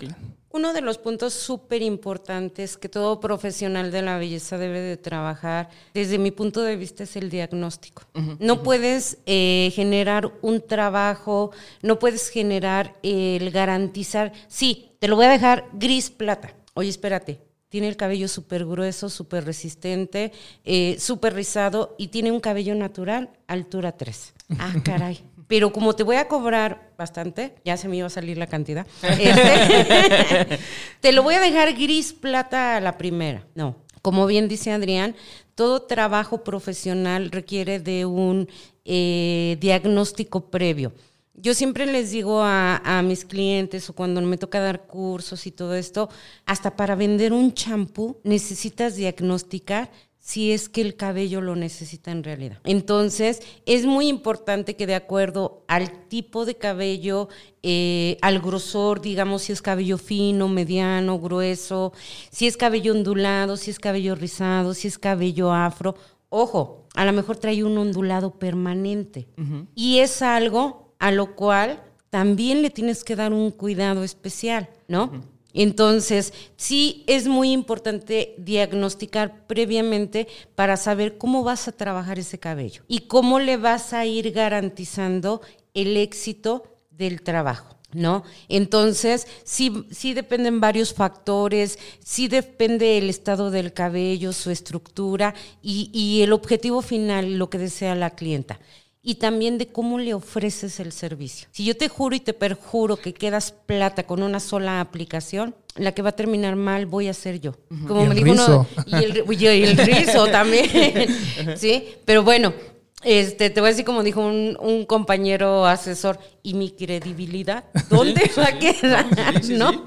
[0.55, 5.69] Uno de los puntos súper importantes que todo profesional de la belleza debe de trabajar,
[5.93, 8.05] desde mi punto de vista, es el diagnóstico.
[8.39, 11.51] no puedes eh, generar un trabajo,
[11.83, 16.55] no puedes generar el garantizar, sí, te lo voy a dejar gris plata.
[16.75, 20.31] Oye, espérate, tiene el cabello súper grueso, súper resistente,
[20.65, 24.35] eh, súper rizado y tiene un cabello natural, altura 3.
[24.61, 25.19] Ah, caray.
[25.55, 28.89] Pero como te voy a cobrar bastante, ya se me iba a salir la cantidad,
[29.03, 30.59] este,
[31.01, 33.47] te lo voy a dejar gris plata a la primera.
[33.55, 35.15] No, como bien dice Adrián,
[35.55, 38.49] todo trabajo profesional requiere de un
[38.85, 40.93] eh, diagnóstico previo.
[41.35, 45.77] Yo siempre les digo a, mis clientes o cuando me toca dar cursos y todo
[45.77, 46.09] esto,
[46.47, 49.89] hasta para vender un champú necesitas diagnosticar
[50.25, 52.59] si es que el cabello lo necesita en realidad.
[52.65, 57.29] Entonces, es muy importante que de acuerdo al tipo de cabello,
[57.63, 61.93] eh, al grosor, digamos, si es cabello fino, mediano, grueso,
[62.31, 65.95] si es cabello ondulado, si es cabello rizado, si es cabello afro,
[66.31, 69.29] ojo, a lo mejor trae un ondulado permanente.
[69.75, 75.34] Y es algo a lo cual también le tienes que dar un cuidado especial, ¿no?
[75.55, 80.27] Entonces, sí es muy importante diagnosticar previamente
[80.57, 85.41] para saber cómo vas a trabajar ese cabello y cómo le vas a ir garantizando
[85.73, 87.71] el éxito del trabajo.
[87.93, 88.25] ¿No?
[88.49, 95.33] Entonces, sí, sí dependen varios factores, sí depende el estado del cabello, su estructura
[95.63, 98.59] y, y el objetivo final, lo que desea la clienta
[99.07, 101.47] y también de cómo le ofreces el servicio.
[101.53, 105.93] Si yo te juro y te perjuro que quedas plata con una sola aplicación, la
[105.93, 107.53] que va a terminar mal voy a ser yo.
[107.87, 110.67] Como me dijo uno, y el, y el rizo también.
[111.57, 112.55] sí, pero bueno,
[113.03, 117.65] este, te voy a decir como dijo un, un compañero asesor, ¿y mi credibilidad?
[117.91, 119.45] ¿Dónde va a quedar?
[119.49, 119.87] ¿No?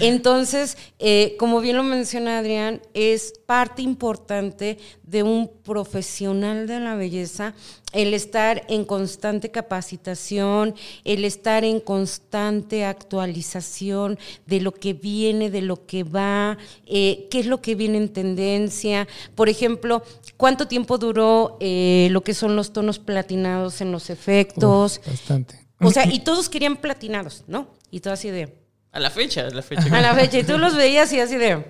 [0.00, 6.94] Entonces, eh, como bien lo menciona Adrián, es parte importante de un profesional de la
[6.94, 7.54] belleza
[7.92, 15.62] el estar en constante capacitación, el estar en constante actualización de lo que viene, de
[15.62, 19.08] lo que va, eh, qué es lo que viene en tendencia.
[19.34, 20.02] Por ejemplo,
[20.36, 25.00] ¿cuánto tiempo duró eh, lo que son los tonos platinados en los efectos?
[25.06, 25.65] bastante.
[25.80, 27.68] O sea, y todos querían platinados, ¿no?
[27.90, 28.56] Y todo así de...
[28.92, 29.94] A la fecha, a la fecha.
[29.94, 30.38] A la fecha.
[30.38, 31.64] Y tú los veías y así de...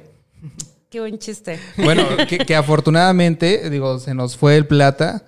[0.88, 1.59] Qué buen chiste.
[1.76, 2.04] Bueno,
[2.46, 5.24] que, afortunadamente, digo, se nos fue el plata,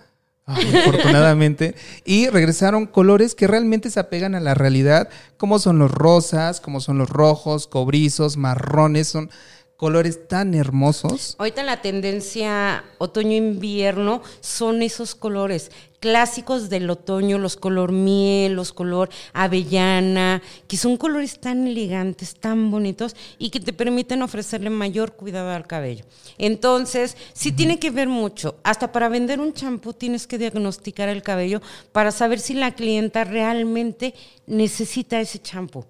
[0.46, 1.74] afortunadamente,
[2.04, 6.80] y regresaron colores que realmente se apegan a la realidad, como son los rosas, como
[6.80, 9.30] son los rojos, cobrizos, marrones, son
[9.78, 11.36] colores tan hermosos.
[11.38, 15.70] Ahorita la tendencia otoño-invierno son esos colores
[16.00, 22.72] clásicos del otoño, los color miel, los color avellana, que son colores tan elegantes, tan
[22.72, 26.04] bonitos y que te permiten ofrecerle mayor cuidado al cabello.
[26.38, 28.56] Entonces, sí tiene que ver mucho.
[28.64, 31.62] Hasta para vender un champú tienes que diagnosticar el cabello
[31.92, 34.12] para saber si la clienta realmente
[34.48, 35.84] necesita ese champú.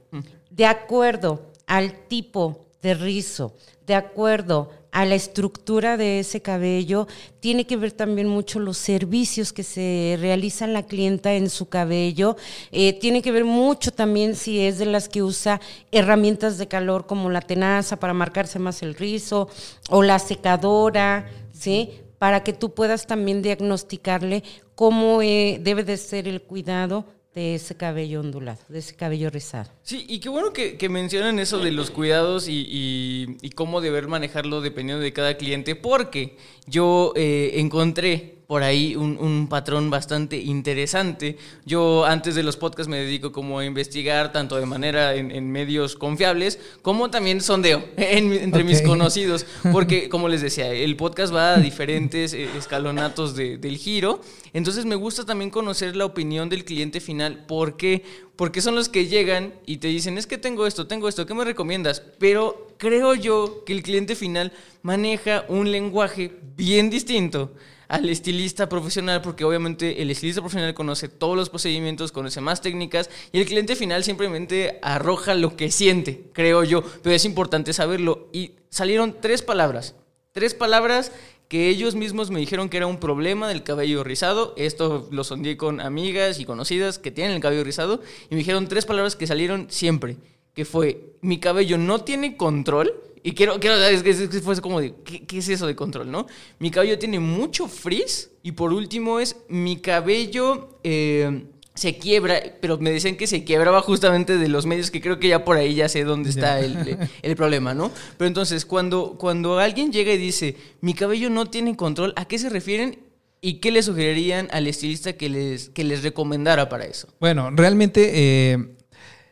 [0.50, 3.54] De acuerdo al tipo de rizo,
[3.86, 7.06] de acuerdo a la estructura de ese cabello,
[7.40, 12.36] tiene que ver también mucho los servicios que se realizan la clienta en su cabello,
[12.72, 15.60] eh, tiene que ver mucho también si es de las que usa
[15.92, 19.48] herramientas de calor como la tenaza para marcarse más el rizo
[19.90, 21.90] o la secadora, ¿sí?
[22.18, 24.42] Para que tú puedas también diagnosticarle
[24.74, 27.04] cómo eh, debe de ser el cuidado
[27.38, 29.70] de ese cabello ondulado, de ese cabello rizado.
[29.84, 34.60] Sí, y qué bueno que, mencionan eso de los cuidados y, y, cómo deber manejarlo
[34.60, 36.36] dependiendo de cada cliente, porque
[36.66, 41.36] yo eh, encontré por ahí un, patrón bastante interesante.
[41.66, 45.96] Yo antes de los podcasts me dedico como a investigar tanto de manera en, medios
[45.96, 51.58] confiables como también sondeo entre mis conocidos, porque como les decía, el podcast va a
[51.58, 54.22] diferentes eh, escalonatos del giro,
[54.54, 58.02] entonces me gusta también conocer la opinión del cliente final, porque
[58.34, 61.34] porque son los que llegan y te dicen, es que tengo esto, tengo esto, ¿qué
[61.34, 62.00] me recomiendas?
[62.18, 67.52] Pero creo yo que el cliente final maneja un lenguaje bien distinto
[67.88, 73.10] al estilista profesional, porque obviamente el estilista profesional conoce todos los procedimientos, conoce más técnicas,
[73.32, 78.28] y el cliente final simplemente arroja lo que siente, creo yo, pero es importante saberlo.
[78.32, 79.94] Y salieron tres palabras,
[80.32, 81.12] tres palabras
[81.48, 84.52] que ellos mismos me dijeron que era un problema del cabello rizado.
[84.58, 88.68] Esto lo sondé con amigas y conocidas que tienen el cabello rizado y me dijeron
[88.68, 90.18] tres palabras que salieron siempre,
[90.52, 94.94] que fue mi cabello no tiene control y quiero, quiero es que fuese como de,
[95.04, 96.26] ¿qué, es eso de control, no?
[96.58, 98.30] Mi cabello tiene mucho frizz.
[98.42, 101.44] Y por último es, mi cabello eh,
[101.74, 105.28] se quiebra, pero me dicen que se quiebraba justamente de los medios, que creo que
[105.28, 107.90] ya por ahí ya sé dónde está el, el, problema, ¿no?
[108.16, 112.38] Pero entonces, cuando, cuando alguien llega y dice, mi cabello no tiene control, ¿a qué
[112.38, 113.00] se refieren?
[113.40, 117.08] ¿Y qué le sugerirían al estilista que les, que les recomendara para eso?
[117.20, 118.10] Bueno, realmente...
[118.14, 118.77] Eh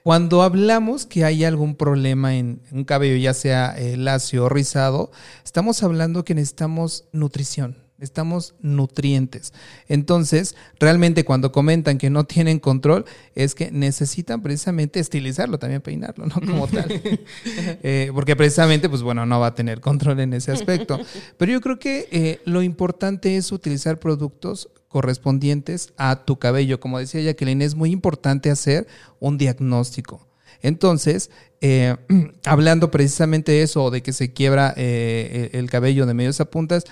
[0.06, 5.10] cuando hablamos que hay algún problema en un cabello, ya sea eh, lacio o rizado,
[5.44, 9.52] estamos hablando que necesitamos nutrición, necesitamos nutrientes.
[9.88, 13.04] Entonces, realmente cuando comentan que no tienen control,
[13.34, 16.34] es que necesitan precisamente estilizarlo, también peinarlo, ¿no?
[16.36, 16.86] Como tal.
[17.82, 21.00] Eh, porque precisamente, pues bueno, no va a tener control en ese aspecto.
[21.36, 26.80] Pero yo creo que eh, lo importante es utilizar productos correspondientes a tu cabello.
[26.80, 28.86] Como decía Jacqueline, es muy importante hacer
[29.20, 30.26] un diagnóstico.
[30.62, 31.30] Entonces,
[31.60, 31.96] eh,
[32.46, 36.84] hablando precisamente de eso, de que se quiebra eh, el cabello de medios a puntas,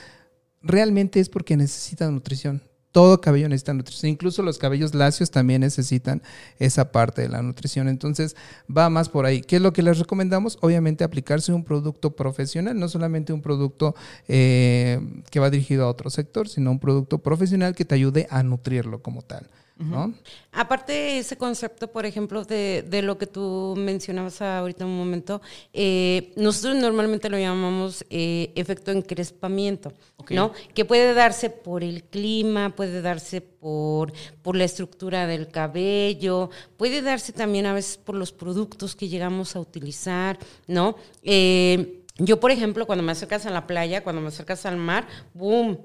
[0.61, 2.61] realmente es porque necesita nutrición
[2.95, 6.23] todo cabello necesita nutrición, incluso los cabellos lacios también necesitan
[6.61, 7.89] esa parte de la nutrición.
[7.89, 8.37] Entonces,
[8.71, 9.41] va más por ahí.
[9.41, 10.59] ¿Qué es lo que les recomendamos?
[10.61, 13.97] Obviamente aplicarse un producto profesional, no solamente un producto
[14.29, 18.45] eh, que va dirigido a otro sector, sino un producto profesional que te ayude a
[18.45, 19.51] nutrirlo como tal.
[19.77, 20.15] ¿No?
[20.53, 26.33] Aparte ese concepto, por ejemplo, de, de, lo que tú mencionabas ahorita un momento, eh,
[26.37, 29.93] nosotros normalmente lo llamamos eh, efecto encrespamiento,
[30.31, 30.53] ¿no?
[30.75, 34.13] Que puede darse por el clima, puede darse por,
[34.43, 39.57] por la estructura del cabello, puede darse también a veces por los productos que llegamos
[39.57, 40.97] a utilizar, ¿no?
[41.23, 45.09] Eh, yo, por ejemplo, cuando me acercas a la playa, cuando me acercas al mar,
[45.33, 45.79] ¡boom!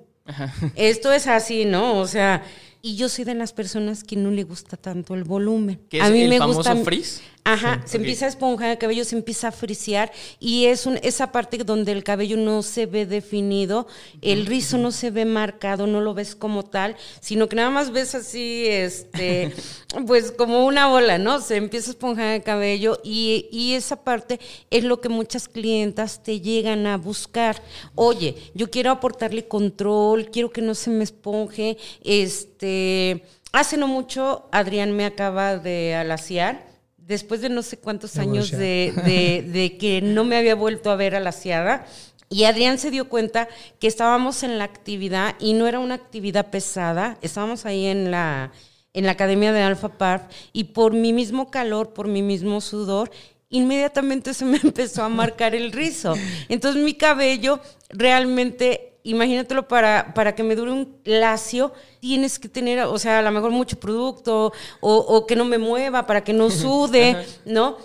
[0.75, 1.97] Esto es así, ¿no?
[1.99, 2.43] O sea,
[2.82, 5.80] y yo soy de las personas que no le gusta tanto el volumen.
[5.89, 7.21] ¿Qué es a mí el me famoso gusta, frizz?
[7.51, 11.31] Ajá, se empieza a esponjar el cabello, se empieza a frisear y es un, esa
[11.31, 13.87] parte donde el cabello no se ve definido,
[14.21, 17.91] el rizo no se ve marcado, no lo ves como tal, sino que nada más
[17.91, 19.51] ves así, este,
[20.05, 21.41] pues como una bola, ¿no?
[21.41, 24.39] Se empieza a esponjar el cabello y, y esa parte
[24.69, 27.63] es lo que muchas clientas te llegan a buscar.
[27.95, 33.23] Oye, yo quiero aportarle control, quiero que no se me esponje, este...
[33.51, 36.68] Hace no mucho, Adrián me acaba de alaciar
[37.10, 41.20] después de no sé cuántos años de, que no me había vuelto a ver a
[41.20, 41.86] la Ciada,
[42.30, 43.49] y Adrián se dio cuenta
[43.80, 48.51] que estábamos en la actividad y no era una actividad pesada, estábamos ahí en la,
[48.93, 53.10] en la academia de Alpha Park y por mi mismo calor, por mi mismo sudor,
[53.49, 56.14] inmediatamente se me empezó a marcar el rizo.
[56.47, 62.79] Entonces mi cabello realmente imagínatelo para, para que me dure un lacio, tienes que tener,
[62.81, 66.49] o sea, a lo mejor mucho producto o, que no me mueva para que no
[66.49, 67.77] sude, ¿no?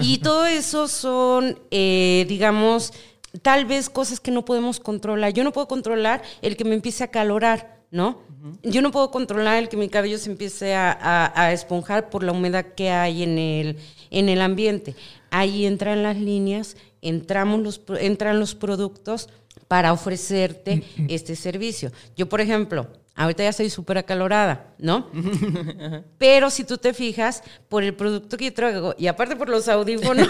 [0.00, 2.92] Y todo eso son, eh, digamos,
[3.40, 5.32] tal vez cosas que no podemos controlar.
[5.32, 8.20] Yo no puedo controlar el que me empiece a calorar, ¿no?
[8.62, 12.32] Yo no puedo controlar el que mi cabello se empiece a, a, esponjar por la
[12.32, 13.76] humedad que hay en el,
[14.10, 14.96] en el ambiente.
[15.30, 19.28] Ahí entran las líneas, entramos los, entran los productos
[19.72, 21.92] para ofrecerte este servicio.
[22.14, 25.08] Yo, por ejemplo, Ahorita ya soy súper acalorada, ¿no?
[26.18, 29.68] Pero si tú te fijas, por el producto que yo traigo, y aparte por los
[29.68, 30.28] audífonos,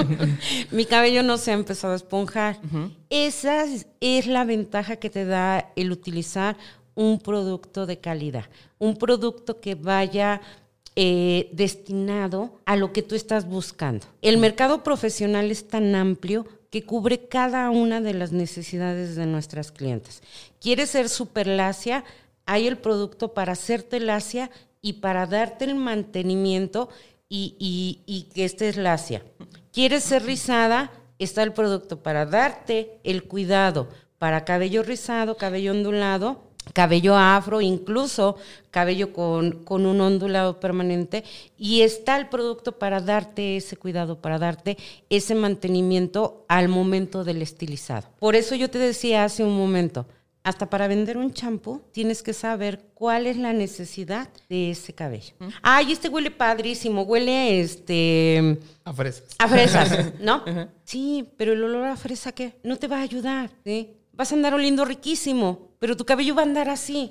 [0.70, 2.58] mi cabello no se ha empezado a esponjar.
[3.08, 3.64] Esa
[4.00, 6.58] es la ventaja que te da el utilizar
[6.94, 8.44] un producto de calidad,
[8.78, 10.42] un producto que vaya
[10.94, 14.06] eh, destinado a lo que tú estás buscando.
[14.20, 19.72] El mercado profesional es tan amplio que cubre cada una de las necesidades de nuestras
[19.72, 20.22] clientes.
[20.60, 22.04] ¿Quieres ser super lacia?
[22.46, 24.50] Hay el producto para hacerte lacia
[24.80, 26.88] y para darte el mantenimiento
[27.28, 29.22] y, y, y que estés lacia.
[29.72, 30.92] ¿Quieres ser rizada?
[31.18, 33.88] Está el producto para darte el cuidado
[34.20, 38.36] para cabello rizado, cabello ondulado cabello afro, incluso
[38.70, 41.24] cabello con, con, un ondulado permanente,
[41.58, 44.76] y está el producto para darte ese cuidado, para darte
[45.08, 48.08] ese mantenimiento al momento del estilizado.
[48.18, 50.06] Por eso yo te decía hace un momento,
[50.42, 55.34] hasta para vender un champú tienes que saber cuál es la necesidad de ese cabello.
[55.62, 59.24] Ay, este huele padrísimo, huele este a fresas.
[59.38, 60.42] A fresas, ¿no?
[60.84, 62.54] Sí, pero el olor a fresa qué?
[62.62, 63.90] No te va a ayudar, ¿sí?
[64.20, 67.10] Vas a andar oliendo riquísimo, pero tu cabello va a andar así,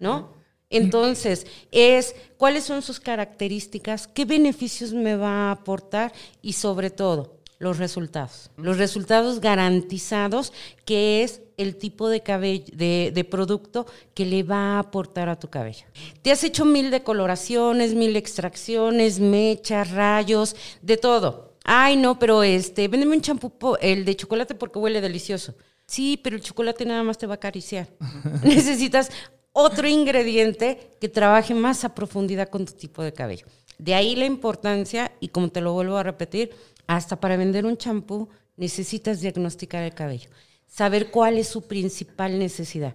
[0.00, 0.32] ¿no?
[0.70, 7.36] Entonces, es cuáles son sus características, qué beneficios me va a aportar y sobre todo,
[7.58, 8.50] los resultados.
[8.56, 10.54] Los resultados garantizados,
[10.86, 13.84] que es el tipo de, cabello, de, producto
[14.14, 15.84] que le va a aportar a tu cabello.
[16.22, 21.52] Te has hecho mil decoloraciones, mil extracciones, mechas, rayos, de todo.
[21.64, 25.54] Ay, no, pero este, véndeme un champú, el de chocolate porque huele delicioso.
[25.86, 27.88] Sí, pero el chocolate nada más te va a acariciar.
[28.42, 29.10] Necesitas
[29.52, 33.46] otro ingrediente que trabaje más a profundidad con tu tipo de cabello.
[33.78, 36.50] De ahí la importancia, y como te lo vuelvo a repetir,
[36.86, 40.30] hasta para vender un champú necesitas diagnosticar el cabello,
[40.66, 42.94] saber cuál es su principal necesidad.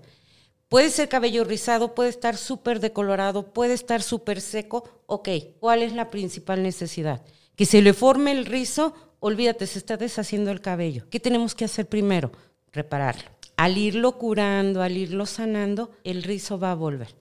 [0.70, 5.04] Puede ser cabello rizado, puede estar súper decolorado, puede estar súper seco.
[5.06, 5.30] Ok,
[5.60, 7.22] ¿cuál es la principal necesidad?
[7.56, 11.08] Que se le forme el rizo, olvídate, se está deshaciendo el cabello.
[11.10, 12.32] ¿Qué tenemos que hacer primero?
[12.72, 13.30] Repararlo.
[13.58, 17.14] Al irlo curando, al irlo sanando, el rizo va a volver.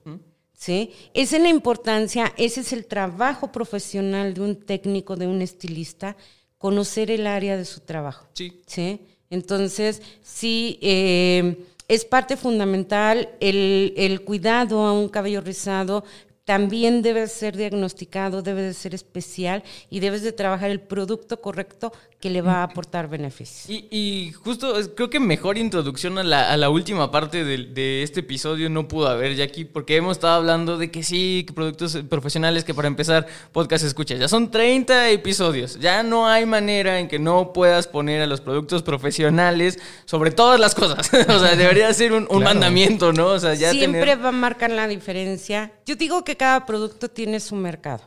[0.53, 0.91] ¿Sí?
[1.13, 6.15] Esa es la importancia, ese es el trabajo profesional de un técnico, de un estilista,
[6.57, 8.27] conocer el área de su trabajo.
[8.33, 8.61] Sí.
[8.67, 9.01] ¿Sí?
[9.31, 16.03] Entonces, sí, eh, es parte fundamental el, el, cuidado a un cabello rizado,
[16.51, 21.93] también debe ser diagnosticado, debe de ser especial y debes de trabajar el producto correcto
[22.19, 23.65] que le va a aportar beneficios.
[23.69, 29.07] Y, justo creo que mejor introducción a la, última parte de, este episodio no pudo
[29.07, 33.27] haber, Jackie, porque hemos estado hablando de que sí, que productos profesionales, que para empezar,
[33.53, 34.15] podcast escucha.
[34.15, 38.41] Ya son 30 episodios, ya no hay manera en que no puedas poner a los
[38.41, 41.09] productos profesionales sobre todas las cosas.
[41.29, 43.27] o sea, debería ser un, mandamiento, ¿no?
[43.27, 45.71] O sea, ya Siempre va a marcar la diferencia.
[45.85, 48.01] Yo digo que cada producto tiene su mercado.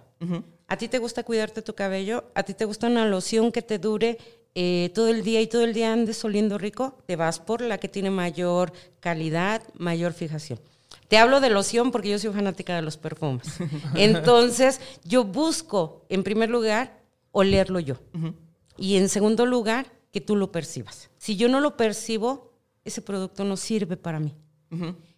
[0.67, 2.33] ¿A ti te gusta cuidarte tu cabello?
[2.35, 4.19] ¿A ti te gusta una loción que te dure
[4.57, 6.99] eh, todo el día y todo el día andes oliendo rico?
[7.07, 10.59] Te vas por la que tiene mayor calidad, mayor fijación.
[11.07, 13.47] Te hablo de loción porque yo soy fanática de los perfumes.
[13.95, 18.01] Entonces, yo busco, en primer lugar, olerlo yo.
[18.77, 21.09] Y en segundo lugar, que tú lo percibas.
[21.19, 22.51] Si yo no lo percibo,
[22.85, 24.35] ese producto no sirve para mí.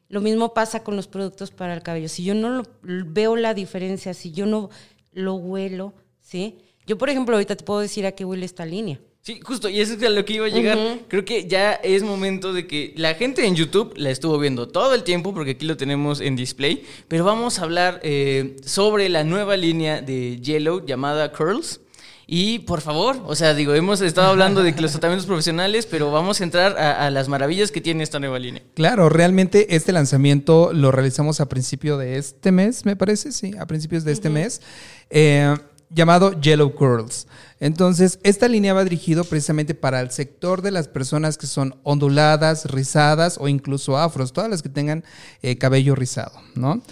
[0.09, 2.09] Lo mismo pasa con los productos para el cabello.
[2.09, 4.70] Si yo no veo la diferencia, si yo no
[5.12, 6.59] lo huelo, ¿sí?
[6.86, 9.00] Yo, por ejemplo, ahorita te puedo decir a qué huele esta línea.
[9.26, 10.78] Sí, justo, y eso es a lo que iba a llegar.
[11.09, 14.94] Creo que ya es momento de que la gente en YouTube la estuvo viendo todo
[14.94, 19.24] el tiempo, porque aquí lo tenemos en display, pero vamos a hablar eh, sobre la
[19.24, 21.80] nueva línea de Yellow llamada Curls.
[22.29, 26.41] Y por favor, o sea, digo, hemos estado hablando de los tratamientos profesionales, pero vamos
[26.41, 28.62] a entrar a, las maravillas que tiene esta nueva línea.
[28.74, 33.66] Claro, realmente este lanzamiento lo realizamos a principio de este mes, me parece, sí, a
[33.66, 34.61] principios de este mes.
[35.09, 35.55] Eh,
[35.91, 37.29] llamado Yellow Curls.
[37.61, 42.66] Entonces, esta línea va dirigido precisamente para el sector de las personas que son onduladas,
[42.66, 45.05] rizadas o incluso afros, todas las que tengan
[45.43, 46.83] eh, cabello rizado, ¿no?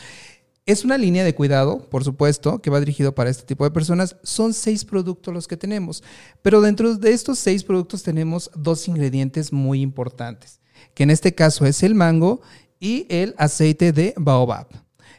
[0.67, 4.17] Es una línea de cuidado, por supuesto, que va dirigido para este tipo de personas.
[4.23, 6.03] Son seis productos los que tenemos,
[6.41, 10.61] pero dentro de estos seis productos tenemos dos ingredientes muy importantes,
[10.95, 12.41] que en este caso es el mango
[12.81, 14.69] y el aceite de baobab.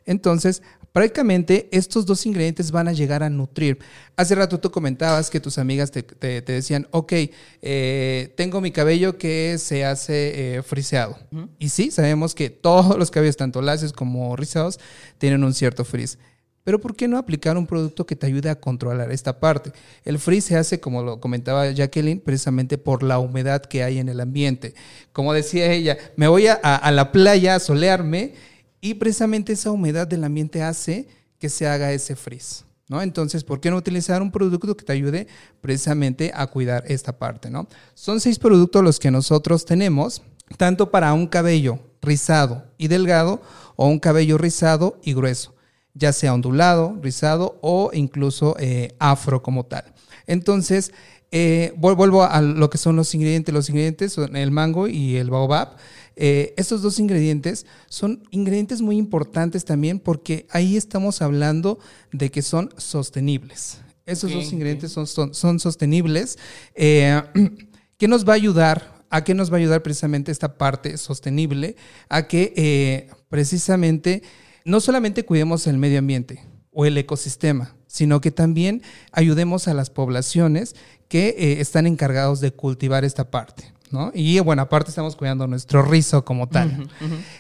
[0.08, 0.64] Entonces,
[0.96, 3.80] prácticamente estos dos ingredientes van a llegar a nutrir.
[4.16, 7.14] Hace rato tú comentabas que tus amigas te, te- te decían, ok,
[7.62, 11.18] eh, tengo mi cabello que se hace eh, friseado.
[11.60, 14.80] Y sí, sabemos que todos los cabellos, tanto lacios como rizados,
[15.18, 16.18] tienen un cierto frizz.
[16.64, 19.74] Pero ¿por qué no aplicar un producto que te ayude a controlar esta parte?
[20.06, 24.08] El frizz se hace, como lo comentaba Jacqueline, precisamente por la humedad que hay en
[24.08, 24.74] el ambiente.
[25.12, 28.55] Como decía ella, me voy a- a la playa a solearme
[28.90, 31.08] y precisamente esa humedad del ambiente hace
[31.40, 32.64] que se haga ese frizz.
[32.88, 33.02] ¿No?
[33.02, 35.26] Entonces, ¿por qué no utilizar un producto que te ayude
[35.60, 37.50] precisamente a cuidar esta parte?
[37.50, 37.68] ¿no?
[37.96, 40.22] Son seis productos los que nosotros tenemos,
[40.58, 43.42] tanto para un cabello rizado y delgado
[43.76, 45.56] o un cabello rizado y grueso
[45.98, 49.86] ya sea ondulado, rizado o incluso eh, afro como tal.
[50.28, 50.92] Entonces,
[51.32, 53.54] eh, vuel- vuelvo a lo que son los ingredientes.
[53.54, 55.78] Los ingredientes son el mango y el baobab.
[56.16, 61.80] Eh, estos dos ingredientes son ingredientes muy importantes también porque ahí estamos hablando
[62.12, 63.80] de que son sostenibles.
[64.06, 66.38] Esos dos ingredientes son, son, son sostenibles.
[66.76, 67.22] Eh,
[67.98, 69.06] ¿Qué nos va a ayudar?
[69.10, 71.76] ¿A qué nos va a ayudar precisamente esta parte sostenible?
[72.10, 74.22] A que eh, precisamente
[74.66, 79.90] no solamente cuidemos el medio ambiente o el ecosistema, sino que también ayudemos a las
[79.90, 80.76] poblaciones
[81.08, 83.72] que eh, están encargados de cultivar esta parte.
[83.92, 84.12] ¿No?
[84.14, 86.88] Y bueno, aparte estamos cuidando nuestro rizo como tal.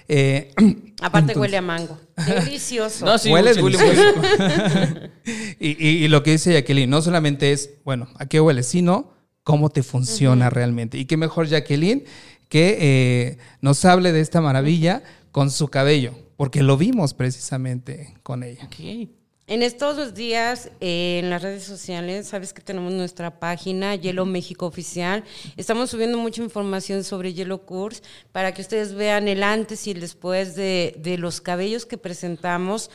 [0.08, 0.54] Eh,
[1.02, 2.00] Aparte entonces- huele a mango.
[2.16, 3.06] Delicioso.
[3.06, 4.02] No, sí, Huele delicioso.
[5.60, 9.14] y, y- y lo que dice Jacqueline, no solamente es, bueno, a qué huele, sino
[9.44, 10.98] cómo te funciona realmente.
[10.98, 12.06] Y qué mejor Jacqueline
[12.50, 18.44] que eh, nos hable de esta maravilla con su cabello, porque lo vimos precisamente con
[18.44, 18.64] ella.
[18.66, 19.10] Ok.
[19.48, 24.26] En estos dos días, eh, en las redes sociales, sabes que tenemos nuestra página, Hielo
[24.26, 25.24] México Oficial.
[25.56, 30.00] Estamos subiendo mucha información sobre Hielo Course para que ustedes vean el antes y el
[30.00, 32.90] después de, de los cabellos que presentamos.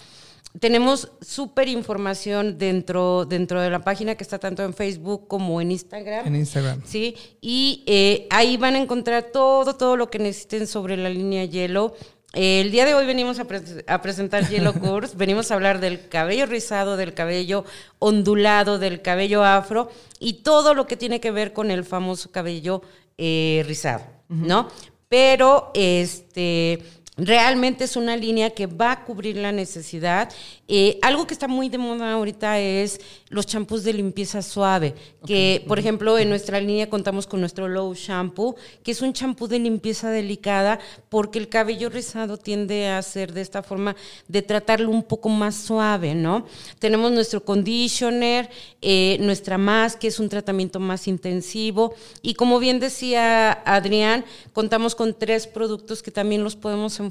[0.59, 5.71] Tenemos súper información dentro, dentro de la página que está tanto en Facebook como en
[5.71, 6.27] Instagram.
[6.27, 6.83] En Instagram.
[6.85, 11.45] Sí, y eh, ahí van a encontrar todo, todo lo que necesiten sobre la línea
[11.45, 11.95] Yellow.
[12.33, 16.09] El día de hoy venimos a, pres- a presentar Yellow Course, venimos a hablar del
[16.09, 17.65] cabello rizado, del cabello
[17.99, 22.83] ondulado, del cabello afro y todo lo que tiene que ver con el famoso cabello
[23.19, 24.69] eh, rizado, ¿no?
[25.09, 26.79] Pero este
[27.21, 30.33] realmente es una línea que va a cubrir la necesidad.
[30.69, 34.95] Eh, algo que está muy de moda ahorita es los champús de limpieza suave,
[35.27, 39.47] que por ejemplo en nuestra línea contamos con nuestro Low Shampoo, que es un champú
[39.49, 43.97] de limpieza delicada porque el cabello rizado tiende a ser de esta forma
[44.29, 46.47] de tratarlo un poco más suave, ¿no?
[46.79, 48.49] Tenemos nuestro conditioner,
[48.81, 54.95] eh, nuestra mask, que es un tratamiento más intensivo, y como bien decía Adrián, contamos
[54.95, 57.10] con tres productos que también los podemos enfocar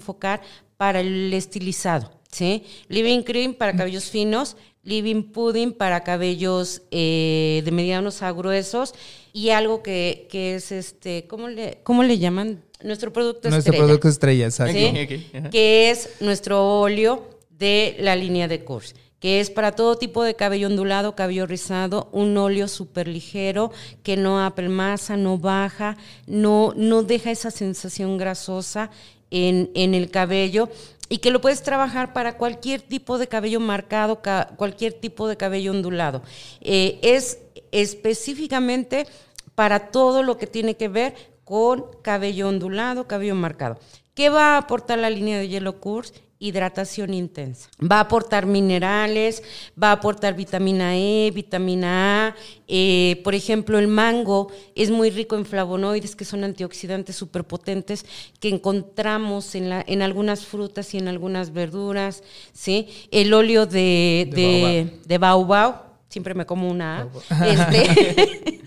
[0.78, 2.64] para el estilizado, ¿sí?
[2.88, 8.93] Living Cream para cabellos finos, Living Pudding para cabellos eh, de medianos a gruesos
[9.34, 12.64] y algo que, que es este, ¿cómo le, cómo le llaman?
[12.82, 13.86] Nuestro producto Nuestro estrella.
[13.86, 14.74] producto estrella, exacto.
[14.74, 15.28] ¿sí?
[15.52, 20.36] Que es nuestro óleo de la línea de Course, que es para todo tipo de
[20.36, 23.72] cabello ondulado, cabello rizado, un óleo súper ligero,
[24.02, 28.91] que no apelmaza, no baja, no, no deja esa sensación grasosa
[29.32, 30.70] en, el cabello
[31.10, 35.38] y que lo puedes trabajar para cualquier tipo de cabello marcado, ca- cualquier tipo de
[35.38, 36.22] cabello ondulado.
[36.62, 37.40] Eh, es
[37.72, 39.08] específicamente
[39.56, 43.80] para todo lo que tiene que ver con cabello ondulado, cabello marcado.
[44.14, 46.14] ¿Qué va a aportar la línea de Yellow Course?
[46.42, 47.70] Hidratación intensa.
[47.82, 49.44] Va a aportar minerales,
[49.82, 52.36] va a aportar vitamina E, vitamina A.
[52.68, 58.06] eh, por ejemplo, el mango es muy rico en flavonoides, que son antioxidantes superpotentes
[58.40, 62.24] que encontramos en, la, en algunas frutas y en algunas verduras.
[62.54, 62.88] ¿sí?
[63.12, 67.46] El óleo de, De de, baobab, siempre me como una A.
[67.46, 68.62] Este,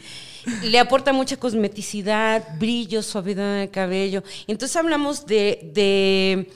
[0.65, 4.23] le aporta mucha cosmeticidad, brillo, suavidad de cabello.
[4.47, 6.51] Entonces hablamos de, de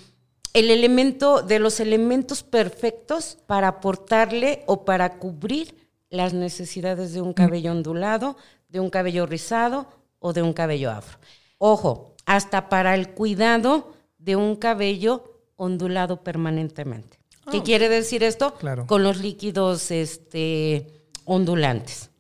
[0.57, 5.75] el elemento, de los elementos perfectos para aportarle o para cubrir
[6.09, 8.39] las necesidades de un cabello ondulado,
[8.71, 9.87] de un cabello rizado
[10.19, 11.19] o de un cabello afro.
[11.59, 17.19] Ojo, hasta para el cuidado de un cabello ondulado permanentemente.
[17.51, 18.55] ¿Qué quiere decir esto?
[18.55, 18.87] Claro.
[18.87, 20.87] Con los líquidos este,
[21.27, 22.11] ondulantes.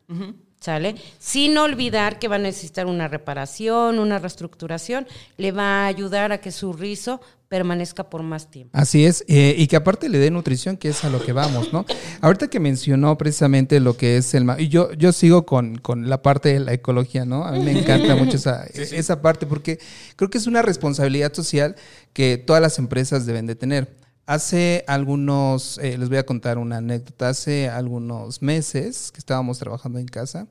[0.60, 0.96] ¿Sale?
[1.18, 5.06] Sin olvidar que va a necesitar una reparación, una reestructuración,
[5.36, 8.76] le va a ayudar a que su rizo permanezca por más tiempo.
[8.76, 11.72] Así es, eh, y que aparte le dé nutrición, que es a lo que vamos,
[11.72, 11.84] ¿no?
[12.20, 14.46] Ahorita que mencionó precisamente lo que es el...
[14.58, 17.44] Y yo, yo sigo con, con la parte de la ecología, ¿no?
[17.44, 19.78] A mí me encanta mucho esa, esa parte porque
[20.16, 21.76] creo que es una responsabilidad social
[22.12, 23.96] que todas las empresas deben de tener.
[24.26, 30.00] hace algunos, eh, les voy a contar una anécdota, hace algunos meses que estábamos trabajando
[30.00, 30.48] en casa,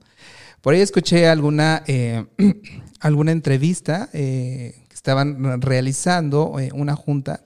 [0.62, 2.26] por ahí escuché alguna, eh,
[3.00, 7.44] alguna entrevista eh, estaban realizando eh, una junta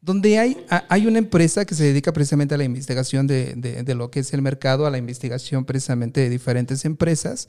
[0.00, 3.94] donde hay, hay una empresa que se dedica precisamente a la investigación de, de- de
[3.94, 7.48] lo que es el mercado, a la investigación precisamente de diferentes empresas,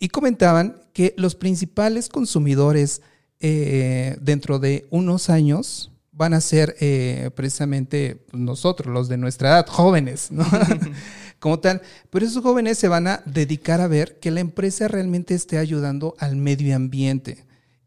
[0.00, 3.00] y comentaban que los principales consumidores
[3.38, 9.50] eh, dentro de unos años van a ser eh, precisamente pues, nosotros, los de nuestra
[9.50, 10.44] edad, jóvenes, ¿no?
[11.38, 15.34] Como tal, pero esos jóvenes se van a dedicar a ver que la empresa realmente
[15.34, 17.44] esté ayudando al medio ambiente.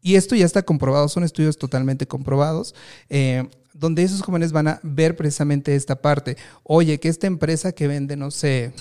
[0.08, 2.74] Y esto ya está comprobado, son estudios totalmente comprobados,
[3.10, 6.38] eh, donde esos jóvenes van a ver precisamente esta parte.
[6.62, 8.72] Oye, que esta empresa que vende, no sé,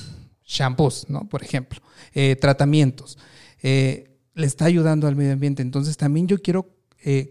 [0.45, 1.28] shampoos, ¿no?
[1.28, 1.82] Por ejemplo,
[2.13, 3.17] eh, tratamientos,
[3.61, 5.61] eh, le está ayudando al medio ambiente.
[5.61, 6.69] Entonces también yo quiero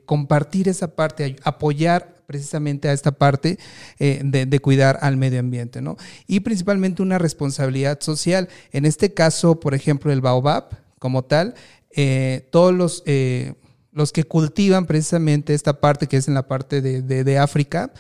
[0.05, 3.59] compartir esa parte, apoyar precisamente a esta parte
[3.99, 5.97] de, cuidar al medio ambiente, ¿no?
[6.26, 8.49] Y principalmente una responsabilidad social.
[8.72, 10.68] En este caso, por ejemplo, el Baobab
[10.99, 11.55] como tal,
[12.51, 13.03] todos los...
[13.97, 17.92] los que cultivan precisamente esta parte que es en la parte de, de- de África,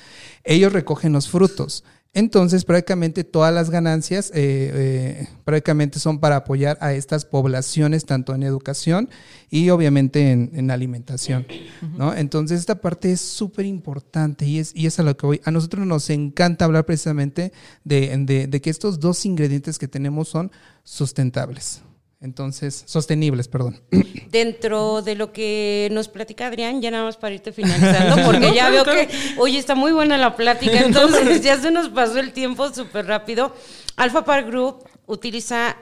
[0.44, 1.82] ellos recogen los frutos.
[2.12, 8.34] Entonces, prácticamente todas las ganancias eh, eh, prácticamente son para apoyar a estas poblaciones, tanto
[8.34, 9.10] en educación
[9.50, 11.46] y obviamente en, en alimentación.
[11.98, 12.14] ¿no?
[12.14, 15.40] Entonces, esta parte es súper importante y es, y es a lo que voy.
[15.44, 17.52] A nosotros nos encanta hablar precisamente
[17.84, 20.50] de, de- de que estos dos ingredientes que tenemos son
[20.84, 21.82] sustentables.
[22.20, 23.80] Entonces, sostenibles, perdón.
[24.30, 28.70] Dentro de lo que nos platica Adrián, ya nada más para irte finalizando, porque ya
[28.70, 29.08] veo que,
[29.38, 33.54] oye, está muy buena la plática, entonces ya se nos pasó el tiempo súper rápido.
[33.96, 35.76] Alpha Park Group utiliza,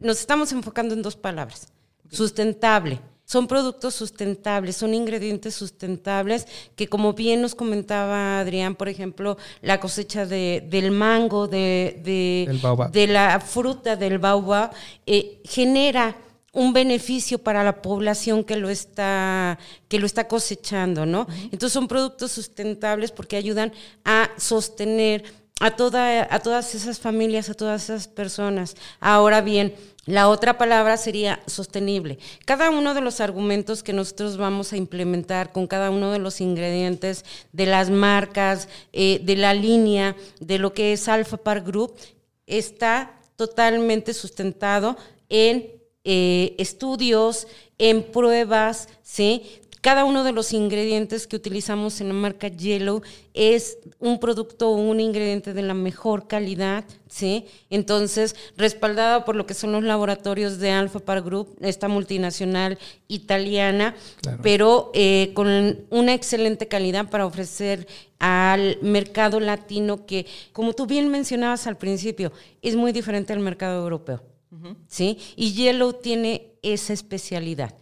[0.00, 1.68] nos estamos enfocando en dos palabras,
[2.10, 3.00] sustentable.
[3.34, 9.80] Son productos sustentables, son ingredientes sustentables que como bien nos comentaba Adrián, por ejemplo, la
[9.80, 14.70] cosecha de, del mango, de, de, la fruta del baobab,
[15.04, 16.16] eh, genera
[16.52, 19.58] un beneficio para la población que lo está
[19.88, 21.26] que lo está cosechando, ¿no?
[21.50, 23.72] Entonces son productos sustentables porque ayudan
[24.04, 25.24] a sostener
[25.58, 28.76] a toda a todas esas familias, a todas esas personas.
[29.00, 29.74] Ahora bien,
[30.06, 32.18] la otra palabra sería sostenible.
[32.44, 36.40] Cada uno de los argumentos que nosotros vamos a implementar con cada uno de los
[36.40, 41.94] ingredientes de las marcas, eh, de la línea, de lo que es Alpha Park Group,
[42.46, 44.96] está totalmente sustentado
[45.28, 45.70] en
[46.04, 47.46] eh, estudios,
[47.78, 49.62] en pruebas, ¿sí?
[49.84, 53.02] Cada uno de los ingredientes que utilizamos en la marca Yellow
[53.34, 57.44] es un producto o un ingrediente de la mejor calidad, ¿sí?
[57.68, 62.78] Entonces, respaldado por lo que son los laboratorios de Alpha Park Group, esta multinacional
[63.08, 64.38] italiana, Claro.
[64.42, 67.86] pero eh, con una excelente calidad para ofrecer
[68.18, 70.24] al mercado latino que,
[70.54, 72.32] como tú bien mencionabas al principio,
[72.62, 74.22] es muy diferente al mercado europeo.
[74.88, 75.18] ¿sí?
[75.36, 77.74] Y Yellow tiene esa especialidad.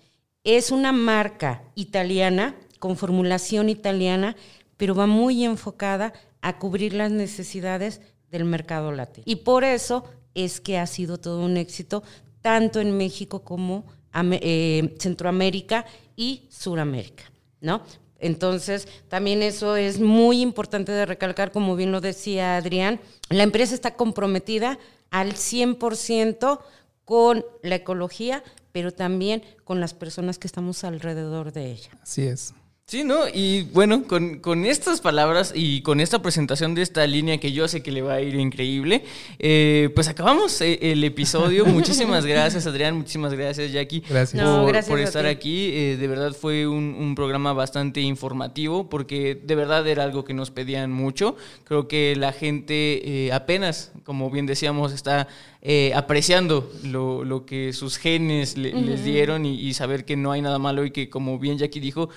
[0.45, 4.37] Es una marca italiana, con formulación italiana,
[4.77, 9.25] pero va muy enfocada a cubrir las necesidades del mercado latino.
[9.27, 12.03] Y por eso es que ha sido todo un éxito,
[12.41, 13.85] tanto en México como
[14.15, 15.87] eh, Centroamérica
[16.17, 17.25] y Suramérica,
[17.61, 17.83] ¿no?
[18.19, 23.75] Entonces, también eso es muy importante de recalcar, como bien lo decía Adrián, la empresa
[23.75, 24.79] está comprometida
[25.11, 26.61] al 100%
[27.05, 31.91] con la ecología, pero también con las personas que estamos alrededor de ella.
[32.03, 32.55] Así es.
[32.85, 33.21] Sí, ¿no?
[33.33, 37.67] Y bueno, con, con estas palabras y con esta presentación de esta línea que yo
[37.67, 39.05] sé que le va a ir increíble,
[39.39, 41.65] eh, pues acabamos eh, el episodio.
[41.67, 42.97] Muchísimas gracias, Adrián.
[42.97, 44.03] Muchísimas gracias, Jackie.
[44.11, 44.35] Gracias.
[44.43, 45.71] No, por, gracias por a estar aquí.
[45.73, 50.35] Eh, de verdad fue un, un programa bastante informativo porque de verdad era algo que
[50.35, 51.37] nos pedían mucho.
[51.65, 55.29] Creo que la gente eh, apenas, como bien decíamos, está
[55.63, 60.31] eh, apreciando lo, lo que sus genes le- les dieron y, y saber que no
[60.33, 62.11] hay nada malo y que, como bien Jackie dijo,